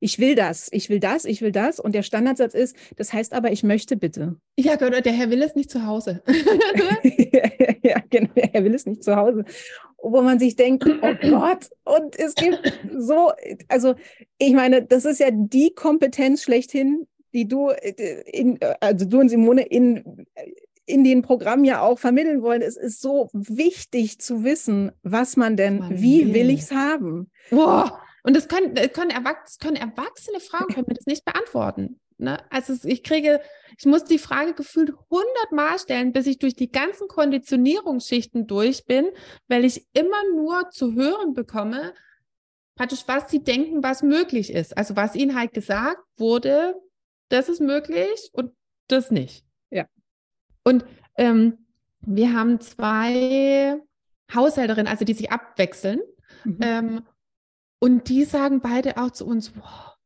ich 0.00 0.18
will 0.18 0.34
das, 0.34 0.68
ich 0.72 0.88
will 0.88 0.98
das, 0.98 1.26
ich 1.26 1.42
will 1.42 1.52
das. 1.52 1.78
Und 1.78 1.94
der 1.94 2.02
Standardsatz 2.02 2.54
ist, 2.54 2.74
das 2.96 3.12
heißt 3.12 3.34
aber, 3.34 3.52
ich 3.52 3.62
möchte 3.62 3.96
bitte. 3.96 4.36
Ja, 4.58 4.74
oder 4.74 5.02
der 5.02 5.12
Herr 5.12 5.30
will 5.30 5.42
es 5.42 5.54
nicht 5.54 5.70
zu 5.70 5.86
Hause. 5.86 6.22
ja, 7.82 8.00
genau, 8.08 8.30
der 8.34 8.48
Herr 8.52 8.64
will 8.64 8.74
es 8.74 8.86
nicht 8.86 9.04
zu 9.04 9.14
Hause. 9.14 9.44
Wo 10.02 10.22
man 10.22 10.38
sich 10.38 10.56
denkt, 10.56 10.86
oh 10.86 11.14
Gott, 11.28 11.68
und 11.84 12.18
es 12.18 12.34
gibt 12.34 12.80
so, 12.98 13.30
also 13.68 13.94
ich 14.38 14.54
meine, 14.54 14.82
das 14.82 15.04
ist 15.04 15.20
ja 15.20 15.28
die 15.30 15.74
Kompetenz 15.74 16.42
schlechthin, 16.42 17.06
die 17.34 17.46
du, 17.46 17.68
äh, 17.68 18.22
in, 18.32 18.58
also 18.80 19.04
du 19.04 19.20
und 19.20 19.28
Simone 19.28 19.62
in, 19.62 20.26
in 20.86 21.04
den 21.04 21.20
Programmen 21.20 21.66
ja 21.66 21.82
auch 21.82 21.98
vermitteln 21.98 22.40
wollen. 22.40 22.62
Es 22.62 22.78
ist 22.78 23.02
so 23.02 23.28
wichtig 23.34 24.18
zu 24.18 24.44
wissen, 24.44 24.92
was 25.02 25.36
man 25.36 25.56
denn, 25.56 25.80
man 25.80 26.00
wie 26.00 26.28
will, 26.28 26.34
will 26.34 26.50
ich 26.50 26.60
es 26.60 26.70
haben. 26.70 27.30
Boah 27.50 28.00
und 28.22 28.36
das 28.36 28.48
können, 28.48 28.74
können, 28.92 29.10
Erwachs 29.10 29.58
können 29.58 29.76
erwachsene 29.76 30.40
Frauen 30.40 30.68
können 30.68 30.86
mir 30.88 30.94
das 30.94 31.06
nicht 31.06 31.24
beantworten. 31.24 32.00
Ne? 32.18 32.38
Also 32.50 32.74
ich 32.86 33.02
kriege, 33.02 33.40
ich 33.78 33.86
muss 33.86 34.04
die 34.04 34.18
Frage 34.18 34.52
gefühlt 34.52 34.92
hundertmal 35.10 35.78
stellen, 35.78 36.12
bis 36.12 36.26
ich 36.26 36.38
durch 36.38 36.54
die 36.54 36.70
ganzen 36.70 37.08
Konditionierungsschichten 37.08 38.46
durch 38.46 38.84
bin, 38.84 39.06
weil 39.48 39.64
ich 39.64 39.86
immer 39.94 40.22
nur 40.36 40.70
zu 40.70 40.94
hören 40.94 41.32
bekomme, 41.32 41.94
praktisch, 42.76 43.04
was 43.06 43.30
sie 43.30 43.42
denken, 43.42 43.82
was 43.82 44.02
möglich 44.02 44.52
ist. 44.52 44.76
Also 44.76 44.96
was 44.96 45.14
ihnen 45.14 45.38
halt 45.38 45.52
gesagt 45.52 46.02
wurde, 46.18 46.74
das 47.30 47.48
ist 47.48 47.60
möglich 47.60 48.30
und 48.32 48.52
das 48.88 49.10
nicht. 49.10 49.44
Ja. 49.70 49.86
Und 50.64 50.84
ähm, 51.16 51.66
wir 52.02 52.34
haben 52.34 52.60
zwei 52.60 53.80
Haushälterinnen, 54.34 54.90
also 54.90 55.04
die 55.04 55.14
sich 55.14 55.30
abwechseln. 55.30 56.00
Mhm. 56.44 56.58
Ähm, 56.60 57.02
und 57.80 58.08
die 58.08 58.24
sagen 58.24 58.60
beide 58.60 58.96
auch 58.98 59.10
zu 59.10 59.26
uns, 59.26 59.56
wow, 59.56 59.96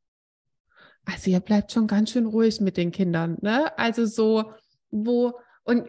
also 1.04 1.30
ihr 1.30 1.40
bleibt 1.40 1.72
schon 1.72 1.86
ganz 1.86 2.10
schön 2.10 2.26
ruhig 2.26 2.60
mit 2.60 2.76
den 2.76 2.92
Kindern, 2.92 3.36
ne? 3.42 3.76
Also 3.76 4.06
so, 4.06 4.52
wo, 4.90 5.34
und 5.64 5.86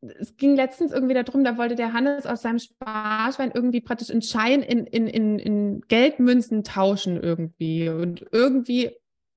es 0.00 0.36
ging 0.36 0.54
letztens 0.54 0.92
irgendwie 0.92 1.14
darum, 1.14 1.44
da 1.44 1.56
wollte 1.56 1.74
der 1.74 1.92
Hannes 1.92 2.26
aus 2.26 2.42
seinem 2.42 2.58
Sparschwein 2.58 3.50
irgendwie 3.52 3.80
praktisch 3.80 4.10
einen 4.10 4.22
Schein 4.22 4.62
in, 4.62 4.86
in, 4.86 5.06
in, 5.06 5.38
in 5.38 5.80
Geldmünzen 5.88 6.62
tauschen 6.62 7.20
irgendwie. 7.20 7.88
Und 7.88 8.24
irgendwie 8.30 8.92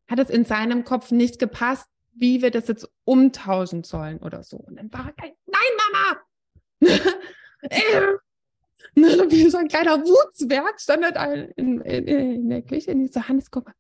hat 0.08 0.20
es 0.20 0.30
in 0.30 0.46
seinem 0.46 0.84
Kopf 0.84 1.12
nicht 1.12 1.40
gepasst, 1.40 1.88
wie 2.14 2.42
wir 2.42 2.52
das 2.52 2.68
jetzt 2.68 2.90
umtauschen 3.06 3.84
sollen 3.84 4.20
oder 4.20 4.44
so. 4.44 4.58
Und 4.58 4.76
dann 4.76 4.92
war 4.94 5.12
er, 5.18 5.34
nein, 5.48 5.62
Mama! 5.78 6.22
wie 8.96 9.50
so 9.50 9.58
ein 9.58 9.68
kleiner 9.68 10.00
Wutzwerg 10.02 10.80
stand 10.80 11.04
er 11.04 11.12
da 11.12 11.26
in, 11.34 11.82
in, 11.82 12.08
in 12.08 12.50
der 12.50 12.62
Küche. 12.62 12.92
Und 12.92 13.06
ich 13.06 13.12
so, 13.12 13.28
Hannes, 13.28 13.50
guck 13.50 13.66
mal. 13.66 13.74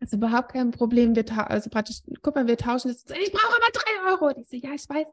Das 0.00 0.12
ist 0.12 0.18
überhaupt 0.18 0.52
kein 0.52 0.70
Problem. 0.70 1.14
Wir 1.16 1.24
also 1.50 1.70
praktisch, 1.70 2.00
guck 2.20 2.34
mal, 2.34 2.46
wir 2.46 2.56
tauschen 2.56 2.88
das. 2.88 3.04
Ich 3.18 3.32
brauche 3.32 3.56
immer 3.56 3.70
drei 3.72 4.10
Euro. 4.12 4.26
Und 4.26 4.38
ich 4.38 4.48
so, 4.48 4.56
ja, 4.56 4.74
ich 4.74 4.88
weiß. 4.88 5.06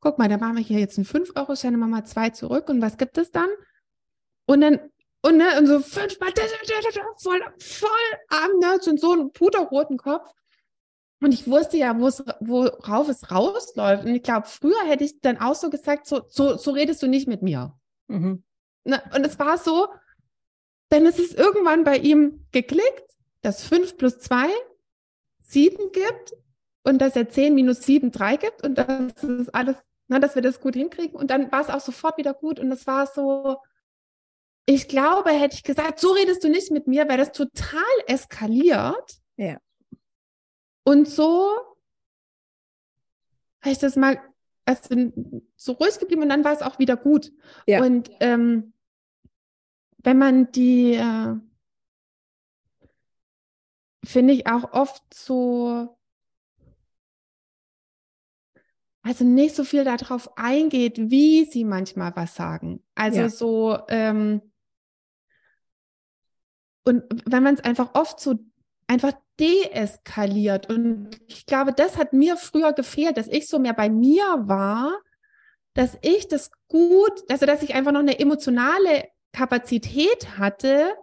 Guck 0.00 0.18
mal, 0.18 0.28
da 0.28 0.36
machen 0.36 0.56
wir 0.56 0.62
hier 0.62 0.78
jetzt 0.78 0.98
einen 0.98 1.06
5-Euro-Schein 1.06 1.74
und 1.74 1.80
machen 1.80 1.90
mal 1.90 2.04
zwei 2.04 2.30
zurück. 2.30 2.68
Und 2.68 2.82
was 2.82 2.98
gibt 2.98 3.16
es 3.18 3.30
dann? 3.30 3.48
Und 4.46 4.60
dann, 4.60 4.78
und, 5.22 5.38
ne, 5.38 5.58
und 5.58 5.66
so 5.66 5.80
fünfmal, 5.80 6.32
voll, 7.18 7.40
voll 7.58 7.90
am 8.28 8.58
Nerds 8.60 8.86
und 8.88 9.00
so 9.00 9.12
einen 9.12 9.32
puterroten 9.32 9.96
Kopf. 9.96 10.30
Und 11.20 11.32
ich 11.32 11.48
wusste 11.48 11.78
ja, 11.78 11.98
worauf 11.98 13.08
es 13.08 13.30
rausläuft. 13.30 14.04
Und 14.04 14.14
ich 14.14 14.22
glaube, 14.22 14.46
früher 14.46 14.84
hätte 14.86 15.04
ich 15.04 15.20
dann 15.20 15.38
auch 15.38 15.54
so 15.54 15.70
gesagt, 15.70 16.06
so, 16.06 16.22
so, 16.28 16.56
so 16.56 16.72
redest 16.72 17.02
du 17.02 17.06
nicht 17.06 17.26
mit 17.26 17.42
mir. 17.42 17.74
Mhm. 18.08 18.44
Na, 18.86 19.02
und 19.14 19.26
es 19.26 19.38
war 19.38 19.58
so, 19.58 19.88
dann 20.88 21.06
ist 21.06 21.18
es 21.18 21.34
irgendwann 21.34 21.84
bei 21.84 21.98
ihm 21.98 22.46
geklickt, 22.52 23.16
dass 23.42 23.64
5 23.64 23.96
plus 23.96 24.20
2 24.20 24.48
7 25.40 25.92
gibt 25.92 26.34
und 26.84 26.98
dass 26.98 27.16
er 27.16 27.28
10 27.28 27.54
minus 27.54 27.82
7 27.82 28.10
3 28.10 28.36
gibt 28.36 28.64
und 28.64 28.76
das 28.76 29.22
ist 29.22 29.54
alles, 29.54 29.76
na, 30.08 30.18
dass 30.18 30.34
wir 30.34 30.42
das 30.42 30.60
gut 30.60 30.74
hinkriegen. 30.74 31.16
Und 31.16 31.30
dann 31.30 31.50
war 31.50 31.60
es 31.60 31.68
auch 31.68 31.80
sofort 31.80 32.16
wieder 32.16 32.32
gut. 32.32 32.60
Und 32.60 32.70
es 32.70 32.86
war 32.86 33.06
so, 33.06 33.58
ich 34.66 34.88
glaube, 34.88 35.30
hätte 35.30 35.56
ich 35.56 35.64
gesagt, 35.64 35.98
so 35.98 36.12
redest 36.12 36.44
du 36.44 36.48
nicht 36.48 36.70
mit 36.70 36.86
mir, 36.86 37.08
wäre 37.08 37.18
das 37.18 37.32
total 37.32 37.82
eskaliert. 38.06 39.18
Ja. 39.36 39.58
Und 40.84 41.08
so 41.08 41.50
habe 43.60 43.72
ich 43.72 43.78
das 43.78 43.96
mal 43.96 44.20
also 44.64 45.12
so 45.56 45.72
ruhig 45.72 45.98
geblieben 45.98 46.22
und 46.22 46.28
dann 46.28 46.44
war 46.44 46.52
es 46.52 46.62
auch 46.62 46.78
wieder 46.78 46.96
gut. 46.96 47.32
Ja. 47.66 47.82
Und 47.82 48.10
ähm, 48.20 48.72
wenn 49.98 50.18
man 50.18 50.52
die, 50.52 50.94
äh, 50.94 51.34
finde 54.04 54.34
ich 54.34 54.46
auch 54.46 54.72
oft 54.72 55.02
so, 55.12 55.96
also 59.02 59.24
nicht 59.24 59.54
so 59.54 59.64
viel 59.64 59.84
darauf 59.84 60.36
eingeht, 60.36 61.10
wie 61.10 61.44
sie 61.44 61.64
manchmal 61.64 62.14
was 62.16 62.34
sagen. 62.34 62.82
Also 62.94 63.20
ja. 63.20 63.28
so, 63.28 63.78
ähm, 63.88 64.42
und 66.84 67.04
wenn 67.24 67.42
man 67.42 67.54
es 67.54 67.60
einfach 67.60 67.94
oft 67.94 68.20
so 68.20 68.38
einfach 68.86 69.12
deeskaliert. 69.38 70.68
Und 70.70 71.20
ich 71.26 71.46
glaube, 71.46 71.72
das 71.72 71.96
hat 71.96 72.12
mir 72.12 72.36
früher 72.36 72.72
gefehlt, 72.72 73.16
dass 73.16 73.28
ich 73.28 73.48
so 73.48 73.58
mehr 73.58 73.74
bei 73.74 73.90
mir 73.90 74.24
war, 74.46 74.98
dass 75.74 75.98
ich 76.02 76.28
das 76.28 76.50
gut, 76.68 77.22
also 77.28 77.44
dass 77.44 77.62
ich 77.62 77.74
einfach 77.74 77.92
noch 77.92 78.00
eine 78.00 78.18
emotionale 78.18 79.08
Kapazität 79.36 80.38
hatte, 80.38 80.94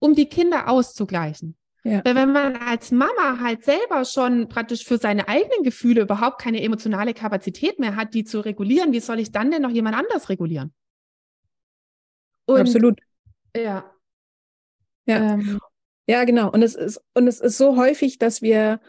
um 0.00 0.14
die 0.14 0.28
Kinder 0.28 0.68
auszugleichen. 0.68 1.56
Ja. 1.84 2.04
Weil 2.04 2.16
wenn 2.16 2.32
man 2.32 2.56
als 2.56 2.90
Mama 2.90 3.38
halt 3.40 3.64
selber 3.64 4.04
schon 4.04 4.48
praktisch 4.48 4.84
für 4.84 4.98
seine 4.98 5.28
eigenen 5.28 5.62
Gefühle 5.62 6.02
überhaupt 6.02 6.40
keine 6.40 6.60
emotionale 6.60 7.14
Kapazität 7.14 7.78
mehr 7.78 7.94
hat, 7.94 8.14
die 8.14 8.24
zu 8.24 8.40
regulieren, 8.40 8.92
wie 8.92 9.00
soll 9.00 9.20
ich 9.20 9.30
dann 9.30 9.52
denn 9.52 9.62
noch 9.62 9.70
jemand 9.70 9.96
anders 9.96 10.28
regulieren? 10.28 10.74
Und, 12.46 12.60
Absolut. 12.60 12.98
Ja. 13.56 13.88
Ja. 15.06 15.34
Ähm, 15.34 15.60
ja, 16.08 16.24
genau. 16.24 16.50
Und 16.50 16.62
es 16.62 16.74
ist, 16.74 17.00
und 17.14 17.28
es 17.28 17.38
ist 17.40 17.58
so 17.58 17.76
häufig, 17.76 18.18
dass 18.18 18.42
wir, 18.42 18.80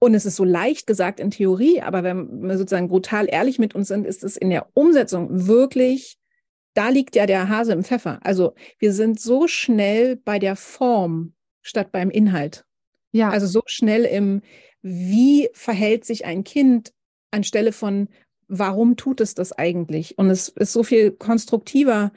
und 0.00 0.14
es 0.14 0.26
ist 0.26 0.36
so 0.36 0.44
leicht 0.44 0.88
gesagt 0.88 1.20
in 1.20 1.30
Theorie, 1.30 1.80
aber 1.80 2.02
wenn 2.02 2.42
wir 2.42 2.58
sozusagen 2.58 2.88
brutal 2.88 3.26
ehrlich 3.30 3.60
mit 3.60 3.76
uns 3.76 3.86
sind, 3.86 4.04
ist 4.04 4.24
es 4.24 4.36
in 4.36 4.50
der 4.50 4.68
Umsetzung 4.74 5.46
wirklich 5.46 6.19
da 6.74 6.88
liegt 6.88 7.16
ja 7.16 7.26
der 7.26 7.48
Hase 7.48 7.72
im 7.72 7.84
Pfeffer. 7.84 8.20
Also 8.22 8.54
wir 8.78 8.92
sind 8.92 9.20
so 9.20 9.48
schnell 9.48 10.16
bei 10.16 10.38
der 10.38 10.56
Form 10.56 11.34
statt 11.62 11.92
beim 11.92 12.10
Inhalt. 12.10 12.64
Ja. 13.12 13.30
Also 13.30 13.46
so 13.46 13.62
schnell 13.66 14.04
im, 14.04 14.42
wie 14.82 15.48
verhält 15.52 16.04
sich 16.04 16.24
ein 16.24 16.44
Kind 16.44 16.92
anstelle 17.30 17.72
von, 17.72 18.08
warum 18.48 18.96
tut 18.96 19.20
es 19.20 19.34
das 19.34 19.52
eigentlich? 19.52 20.18
Und 20.18 20.30
es 20.30 20.48
ist 20.48 20.72
so 20.72 20.82
viel 20.82 21.10
konstruktiver, 21.12 22.12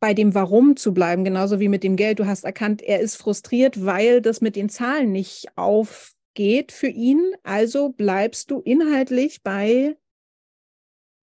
bei 0.00 0.14
dem 0.14 0.34
Warum 0.34 0.76
zu 0.76 0.92
bleiben, 0.92 1.24
genauso 1.24 1.60
wie 1.60 1.68
mit 1.68 1.82
dem 1.82 1.96
Geld. 1.96 2.18
Du 2.18 2.26
hast 2.26 2.44
erkannt, 2.44 2.82
er 2.82 3.00
ist 3.00 3.16
frustriert, 3.16 3.84
weil 3.84 4.20
das 4.20 4.40
mit 4.40 4.56
den 4.56 4.68
Zahlen 4.68 5.12
nicht 5.12 5.46
aufgeht 5.56 6.72
für 6.72 6.88
ihn. 6.88 7.32
Also 7.42 7.90
bleibst 7.90 8.50
du 8.50 8.60
inhaltlich 8.60 9.42
bei 9.42 9.96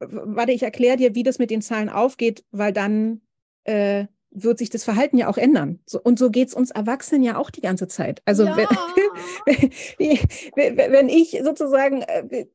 warte, 0.09 0.51
ich 0.51 0.63
erkläre 0.63 0.97
dir, 0.97 1.15
wie 1.15 1.23
das 1.23 1.39
mit 1.39 1.49
den 1.49 1.61
Zahlen 1.61 1.89
aufgeht, 1.89 2.43
weil 2.51 2.73
dann 2.73 3.21
äh, 3.63 4.05
wird 4.35 4.57
sich 4.57 4.69
das 4.69 4.83
Verhalten 4.83 5.17
ja 5.17 5.27
auch 5.27 5.37
ändern. 5.37 5.79
So, 5.85 6.01
und 6.01 6.17
so 6.17 6.31
geht's 6.31 6.53
uns 6.53 6.71
Erwachsenen 6.71 7.23
ja 7.23 7.37
auch 7.37 7.49
die 7.49 7.61
ganze 7.61 7.87
Zeit. 7.87 8.21
Also 8.25 8.45
ja. 8.45 8.57
wenn, 8.57 8.67
wenn, 10.91 11.09
ich 11.09 11.39
sozusagen 11.43 12.01
äh, 12.01 12.45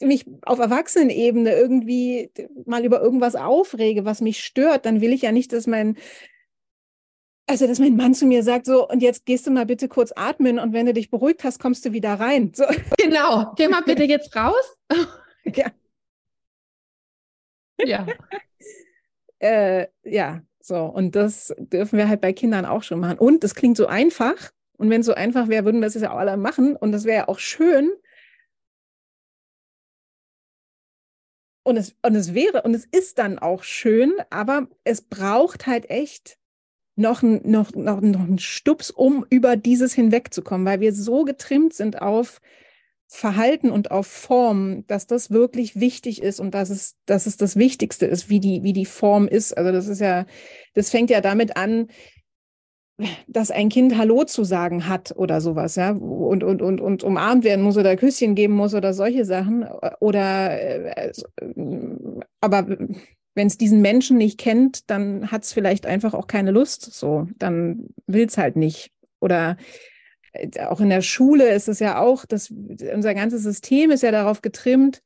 mich 0.00 0.26
auf 0.42 0.58
Erwachsenenebene 0.58 1.54
irgendwie 1.54 2.30
mal 2.64 2.84
über 2.84 3.00
irgendwas 3.00 3.36
aufrege, 3.36 4.04
was 4.04 4.20
mich 4.20 4.42
stört, 4.42 4.86
dann 4.86 5.00
will 5.00 5.12
ich 5.12 5.22
ja 5.22 5.32
nicht, 5.32 5.52
dass 5.52 5.66
mein 5.66 5.96
also, 7.48 7.68
dass 7.68 7.78
mein 7.78 7.94
Mann 7.94 8.12
zu 8.12 8.26
mir 8.26 8.42
sagt, 8.42 8.66
so, 8.66 8.88
und 8.88 9.02
jetzt 9.02 9.24
gehst 9.24 9.46
du 9.46 9.52
mal 9.52 9.66
bitte 9.66 9.86
kurz 9.86 10.12
atmen 10.16 10.58
und 10.58 10.72
wenn 10.72 10.86
du 10.86 10.92
dich 10.92 11.10
beruhigt 11.10 11.44
hast, 11.44 11.60
kommst 11.60 11.84
du 11.84 11.92
wieder 11.92 12.14
rein. 12.14 12.52
So. 12.52 12.64
Genau, 12.98 13.52
geh 13.56 13.68
mal 13.68 13.82
bitte 13.82 14.02
jetzt 14.02 14.34
raus. 14.34 14.76
ja. 15.54 15.70
Ja. 17.84 18.06
äh, 19.38 19.86
ja, 20.02 20.42
so. 20.60 20.84
Und 20.84 21.16
das 21.16 21.54
dürfen 21.58 21.98
wir 21.98 22.08
halt 22.08 22.20
bei 22.20 22.32
Kindern 22.32 22.64
auch 22.64 22.82
schon 22.82 23.00
machen. 23.00 23.18
Und 23.18 23.44
es 23.44 23.54
klingt 23.54 23.76
so 23.76 23.86
einfach. 23.86 24.52
Und 24.78 24.90
wenn 24.90 25.00
es 25.00 25.06
so 25.06 25.14
einfach 25.14 25.48
wäre, 25.48 25.64
würden 25.64 25.82
es 25.82 25.94
ja 25.94 26.12
auch 26.12 26.18
alle 26.18 26.36
machen. 26.36 26.76
Und 26.76 26.92
das 26.92 27.04
wäre 27.04 27.18
ja 27.18 27.28
auch 27.28 27.38
schön. 27.38 27.90
Und 31.62 31.76
es, 31.76 31.96
und 32.02 32.14
es 32.14 32.32
wäre, 32.32 32.62
und 32.62 32.74
es 32.74 32.84
ist 32.84 33.18
dann 33.18 33.40
auch 33.40 33.64
schön, 33.64 34.12
aber 34.30 34.68
es 34.84 35.02
braucht 35.02 35.66
halt 35.66 35.90
echt 35.90 36.38
noch, 36.94 37.22
noch, 37.22 37.74
noch, 37.74 38.00
noch 38.00 38.20
einen 38.20 38.38
Stups, 38.38 38.90
um 38.90 39.26
über 39.30 39.56
dieses 39.56 39.92
hinwegzukommen, 39.92 40.64
weil 40.64 40.80
wir 40.80 40.94
so 40.94 41.24
getrimmt 41.24 41.74
sind 41.74 42.00
auf, 42.00 42.40
Verhalten 43.08 43.70
und 43.70 43.90
auf 43.90 44.06
Form, 44.06 44.84
dass 44.88 45.06
das 45.06 45.30
wirklich 45.30 45.78
wichtig 45.78 46.22
ist 46.22 46.40
und 46.40 46.54
dass 46.54 46.70
es, 46.70 46.96
dass 47.06 47.26
es 47.26 47.36
das 47.36 47.56
Wichtigste 47.56 48.06
ist, 48.06 48.28
wie 48.28 48.40
die, 48.40 48.62
wie 48.62 48.72
die 48.72 48.86
Form 48.86 49.28
ist. 49.28 49.56
Also 49.56 49.70
das 49.70 49.86
ist 49.86 50.00
ja, 50.00 50.26
das 50.74 50.90
fängt 50.90 51.10
ja 51.10 51.20
damit 51.20 51.56
an, 51.56 51.88
dass 53.26 53.50
ein 53.50 53.68
Kind 53.68 53.96
Hallo 53.96 54.24
zu 54.24 54.42
sagen 54.44 54.88
hat 54.88 55.14
oder 55.16 55.40
sowas, 55.40 55.76
ja, 55.76 55.90
und, 55.90 56.42
und, 56.42 56.62
und, 56.62 56.80
und 56.80 57.04
umarmt 57.04 57.44
werden 57.44 57.62
muss 57.62 57.76
oder 57.76 57.94
Küsschen 57.96 58.34
geben 58.34 58.54
muss 58.54 58.74
oder 58.74 58.94
solche 58.94 59.24
Sachen. 59.24 59.66
Oder, 60.00 60.96
äh, 60.96 61.12
aber 62.40 62.66
wenn 63.34 63.46
es 63.46 63.58
diesen 63.58 63.82
Menschen 63.82 64.16
nicht 64.16 64.38
kennt, 64.38 64.90
dann 64.90 65.30
hat 65.30 65.44
es 65.44 65.52
vielleicht 65.52 65.86
einfach 65.86 66.14
auch 66.14 66.26
keine 66.26 66.52
Lust. 66.52 66.94
So, 66.94 67.28
dann 67.36 67.88
will 68.06 68.26
es 68.26 68.38
halt 68.38 68.56
nicht. 68.56 68.92
Oder 69.20 69.58
auch 70.68 70.80
in 70.80 70.90
der 70.90 71.02
Schule 71.02 71.48
ist 71.48 71.68
es 71.68 71.78
ja 71.78 72.00
auch, 72.00 72.24
dass 72.26 72.50
unser 72.50 73.14
ganzes 73.14 73.42
System 73.42 73.90
ist 73.90 74.02
ja 74.02 74.10
darauf 74.10 74.42
getrimmt, 74.42 75.02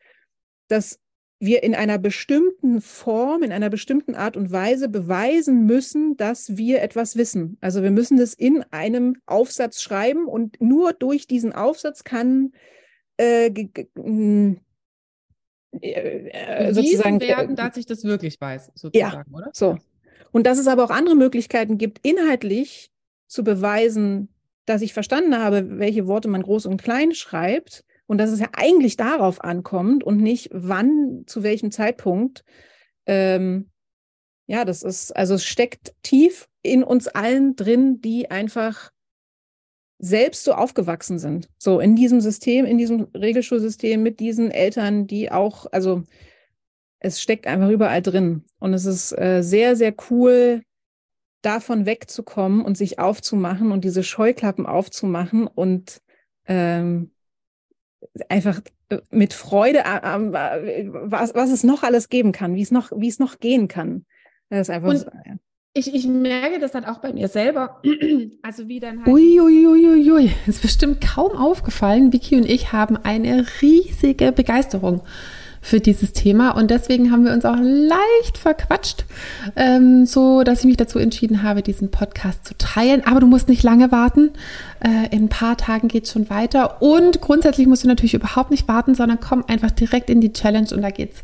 dass 0.69 1.01
wir 1.41 1.63
in 1.63 1.75
einer 1.75 1.99
bestimmten 1.99 2.83
Form, 2.83 3.43
in 3.43 3.51
einer 3.51 3.71
bestimmten 3.71 4.15
Art 4.15 4.37
und 4.37 4.53
Weise 4.53 4.91
beweisen 4.91 5.65
müssen, 5.65 6.17
dass 6.19 6.57
wir 6.59 6.83
etwas 6.83 7.17
wissen. 7.17 7.57
Also 7.63 7.83
wir 7.83 7.91
müssen 7.91 8.19
das 8.19 8.35
in 8.35 8.63
einem 8.71 9.17
Aufsatz 9.25 9.81
schreiben 9.81 10.27
und 10.27 10.61
nur 10.61 10.93
durch 10.93 11.27
diesen 11.27 11.55
Aufsatz 11.55 12.05
kann 12.05 12.53
äh, 13.17 13.51
hm, 13.97 14.61
äh, 15.81 16.75
sozusagen 16.75 17.21
werden, 17.21 17.57
dass 17.57 17.77
ich 17.79 17.87
das 17.87 18.05
wirklich 18.05 18.39
weiß, 18.39 18.73
sozusagen, 18.75 19.31
ja, 19.31 19.37
oder? 19.37 19.51
So. 19.55 19.79
Und 20.33 20.47
dass 20.47 20.59
es 20.59 20.69
aber 20.69 20.85
auch 20.85 20.91
andere 20.91 21.17
Möglichkeiten 21.17 21.79
gibt, 21.79 22.05
inhaltlich 22.07 22.91
zu 23.29 23.45
beweisen, 23.45 24.29
dass 24.67 24.83
ich 24.83 24.93
verstanden 24.93 25.37
habe, 25.37 25.79
welche 25.79 26.07
Worte 26.07 26.29
man 26.29 26.43
groß 26.43 26.67
und 26.67 26.83
klein 26.83 27.15
schreibt 27.15 27.85
und 28.07 28.19
dass 28.19 28.31
es 28.31 28.41
ja 28.41 28.49
eigentlich 28.53 28.97
darauf 28.97 29.43
ankommt 29.43 30.05
und 30.05 30.19
nicht 30.19 30.51
wann, 30.53 31.25
zu 31.27 31.43
welchem 31.43 31.71
Zeitpunkt. 31.71 32.45
Ähm, 33.07 33.71
ja, 34.47 34.65
das 34.65 34.83
ist, 34.83 35.17
also 35.17 35.35
es 35.35 35.45
steckt 35.45 35.95
tief 36.03 36.49
in 36.63 36.83
uns 36.83 37.09
allen 37.09 37.55
drin, 37.57 38.01
die 38.01 38.31
einfach 38.31 38.91
selbst 40.01 40.45
so 40.45 40.55
aufgewachsen 40.55 41.19
sind. 41.19 41.49
So 41.59 41.79
in 41.79 41.95
diesem 41.95 42.21
System, 42.21 42.65
in 42.65 42.79
diesem 42.79 43.09
Regelschulsystem 43.15 44.03
mit 44.03 44.19
diesen 44.19 44.51
Eltern, 44.51 45.07
die 45.07 45.31
auch, 45.31 45.67
also 45.71 46.03
es 46.99 47.21
steckt 47.21 47.47
einfach 47.47 47.69
überall 47.69 48.03
drin. 48.03 48.45
Und 48.59 48.75
es 48.75 48.87
ist 48.87 49.13
äh, 49.13 49.43
sehr, 49.43 49.77
sehr 49.77 49.95
cool, 50.11 50.63
davon 51.43 51.87
wegzukommen 51.87 52.65
und 52.65 52.77
sich 52.77 52.99
aufzumachen 52.99 53.73
und 53.73 53.85
diese 53.85 54.03
Scheuklappen 54.03 54.67
aufzumachen 54.67 55.47
und 55.47 56.01
ähm, 56.47 57.11
einfach 58.29 58.61
äh, 58.89 58.99
mit 59.11 59.33
Freude, 59.33 59.81
äh, 59.81 60.83
äh, 60.83 60.89
was, 60.91 61.35
was 61.35 61.51
es 61.51 61.65
noch 61.65 61.83
alles 61.83 62.09
geben 62.09 62.33
kann, 62.33 62.55
wie 62.55 62.63
es 62.63 62.71
noch, 62.71 62.91
wie 62.95 63.09
es 63.09 63.19
noch 63.19 63.39
gehen 63.39 63.69
kann. 63.69 64.05
Das 64.49 64.69
ist 64.69 64.71
einfach 64.71 64.89
und, 64.89 64.99
so, 64.99 65.07
ja. 65.07 65.37
ich, 65.75 65.95
ich 65.95 66.07
merke 66.07 66.59
das 66.59 66.73
dann 66.73 66.85
auch 66.85 66.99
bei 66.99 67.13
mir 67.13 67.29
selber. 67.29 67.81
Also 68.43 68.69
wie 68.69 68.81
dann 68.81 69.01
halt. 69.01 69.09
Uiuiuiui, 69.09 70.11
ui, 70.11 70.31
ist 70.47 70.63
bestimmt 70.63 71.01
kaum 71.01 71.33
aufgefallen. 71.33 72.13
Vicky 72.13 72.37
und 72.37 72.49
ich 72.49 72.73
haben 72.73 72.97
eine 72.97 73.47
riesige 73.61 74.33
Begeisterung 74.33 75.03
für 75.61 75.81
dieses 75.81 76.13
Thema 76.13 76.51
und 76.53 76.71
deswegen 76.71 77.13
haben 77.13 77.25
wir 77.25 77.33
uns 77.33 77.45
auch 77.45 77.57
leicht 77.61 78.39
verquatscht, 78.39 79.05
ähm, 79.57 80.07
so 80.07 80.43
dass 80.43 80.61
ich 80.61 80.65
mich 80.65 80.77
dazu 80.77 80.99
entschieden 80.99 81.43
habe, 81.43 81.63
diesen 81.63 81.91
Podcast 81.91 82.47
zu 82.47 82.57
teilen. 82.57 83.07
Aber 83.07 83.21
du 83.21 83.27
musst 83.27 83.49
nicht 83.49 83.63
lange 83.63 83.93
warten. 83.93 84.31
Äh, 84.81 85.15
in 85.15 85.25
ein 85.25 85.29
paar 85.29 85.57
Tagen 85.57 85.89
geht 85.89 86.05
es 86.05 86.13
schon 86.13 86.31
weiter 86.31 86.81
und 86.81 87.21
grundsätzlich 87.21 87.67
musst 87.67 87.85
du 87.85 87.89
natürlich 87.89 88.15
überhaupt 88.15 88.51
nicht 88.51 88.69
warten, 88.69 88.95
sondern 88.95 89.21
komm 89.21 89.45
einfach 89.49 89.71
direkt 89.71 90.09
in 90.09 90.21
die 90.21 90.33
Challenge 90.33 90.69
und 90.73 90.83
da 90.83 90.91
geht's 90.91 91.23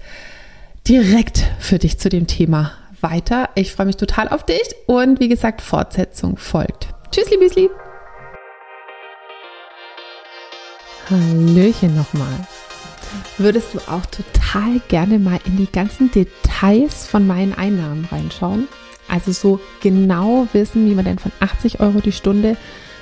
direkt 0.86 1.44
für 1.58 1.78
dich 1.78 1.98
zu 1.98 2.08
dem 2.08 2.26
Thema 2.26 2.72
weiter. 3.00 3.48
Ich 3.54 3.72
freue 3.72 3.86
mich 3.86 3.96
total 3.96 4.28
auf 4.28 4.44
dich 4.44 4.74
und 4.86 5.20
wie 5.20 5.28
gesagt, 5.28 5.60
Fortsetzung 5.60 6.36
folgt. 6.36 6.88
Tschüssli, 7.10 7.38
Büsli. 7.38 7.70
Hallöchen 11.08 11.96
nochmal. 11.96 12.46
Würdest 13.38 13.74
du 13.74 13.78
auch 13.80 14.06
total 14.06 14.80
gerne 14.88 15.18
mal 15.18 15.38
in 15.44 15.56
die 15.56 15.70
ganzen 15.70 16.10
Details 16.10 17.06
von 17.06 17.26
meinen 17.26 17.54
Einnahmen 17.54 18.08
reinschauen? 18.10 18.68
Also 19.08 19.32
so 19.32 19.60
genau 19.80 20.48
wissen, 20.52 20.88
wie 20.88 20.94
man 20.94 21.04
denn 21.04 21.18
von 21.18 21.32
80 21.40 21.80
Euro 21.80 22.00
die 22.00 22.12
Stunde 22.12 22.56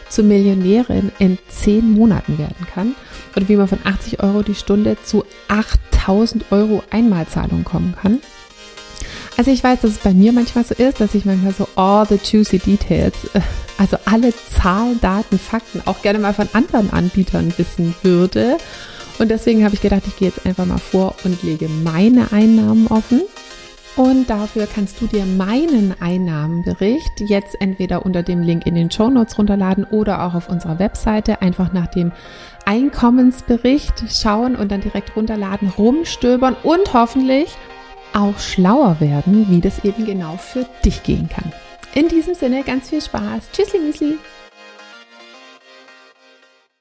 zur 0.08 0.24
Millionärin 0.24 1.12
in 1.18 1.38
10 1.48 1.90
Monaten 1.90 2.38
werden 2.38 2.66
kann 2.72 2.94
oder 3.34 3.48
wie 3.48 3.56
man 3.56 3.68
von 3.68 3.80
80 3.84 4.22
Euro 4.22 4.42
die 4.42 4.54
Stunde 4.54 4.96
zu 5.02 5.24
8000 5.48 6.52
Euro 6.52 6.82
Einmalzahlung 6.90 7.64
kommen 7.64 7.94
kann. 8.00 8.20
Also 9.36 9.50
ich 9.50 9.64
weiß, 9.64 9.80
dass 9.80 9.90
es 9.92 9.98
bei 9.98 10.14
mir 10.14 10.32
manchmal 10.32 10.64
so 10.64 10.74
ist, 10.74 11.00
dass 11.00 11.14
ich 11.14 11.24
manchmal 11.24 11.52
so 11.52 11.66
all 11.74 12.06
the 12.06 12.20
juicy 12.22 12.58
details, 12.58 13.14
äh, 13.34 13.40
also 13.78 13.96
alle 14.04 14.32
Zahlen, 14.32 15.00
Daten, 15.00 15.38
Fakten 15.38 15.82
auch 15.86 16.02
gerne 16.02 16.20
mal 16.20 16.34
von 16.34 16.48
anderen 16.52 16.92
Anbietern 16.92 17.52
wissen 17.56 17.94
würde. 18.02 18.58
Und 19.18 19.30
deswegen 19.30 19.64
habe 19.64 19.74
ich 19.74 19.80
gedacht, 19.80 20.02
ich 20.06 20.16
gehe 20.16 20.28
jetzt 20.28 20.44
einfach 20.44 20.66
mal 20.66 20.78
vor 20.78 21.14
und 21.24 21.42
lege 21.42 21.68
meine 21.68 22.32
Einnahmen 22.32 22.86
offen. 22.88 23.22
Und 23.96 24.28
dafür 24.28 24.66
kannst 24.66 25.00
du 25.00 25.06
dir 25.06 25.24
meinen 25.24 25.94
Einnahmenbericht 26.00 27.20
jetzt 27.20 27.60
entweder 27.60 28.04
unter 28.04 28.24
dem 28.24 28.42
Link 28.42 28.66
in 28.66 28.74
den 28.74 28.90
Show 28.90 29.08
Notes 29.08 29.38
runterladen 29.38 29.84
oder 29.84 30.24
auch 30.26 30.34
auf 30.34 30.48
unserer 30.48 30.80
Webseite 30.80 31.42
einfach 31.42 31.72
nach 31.72 31.86
dem 31.86 32.10
Einkommensbericht 32.64 34.04
schauen 34.10 34.56
und 34.56 34.72
dann 34.72 34.80
direkt 34.80 35.14
runterladen, 35.14 35.68
rumstöbern 35.68 36.56
und 36.64 36.92
hoffentlich 36.92 37.56
auch 38.14 38.38
schlauer 38.40 38.96
werden, 38.98 39.46
wie 39.50 39.60
das 39.60 39.84
eben 39.84 40.04
genau 40.06 40.38
für 40.38 40.66
dich 40.84 41.04
gehen 41.04 41.28
kann. 41.28 41.52
In 41.94 42.08
diesem 42.08 42.34
Sinne 42.34 42.64
ganz 42.64 42.90
viel 42.90 43.00
Spaß. 43.00 43.50
Tschüssli, 43.52 43.78
Müsli. 43.78 44.18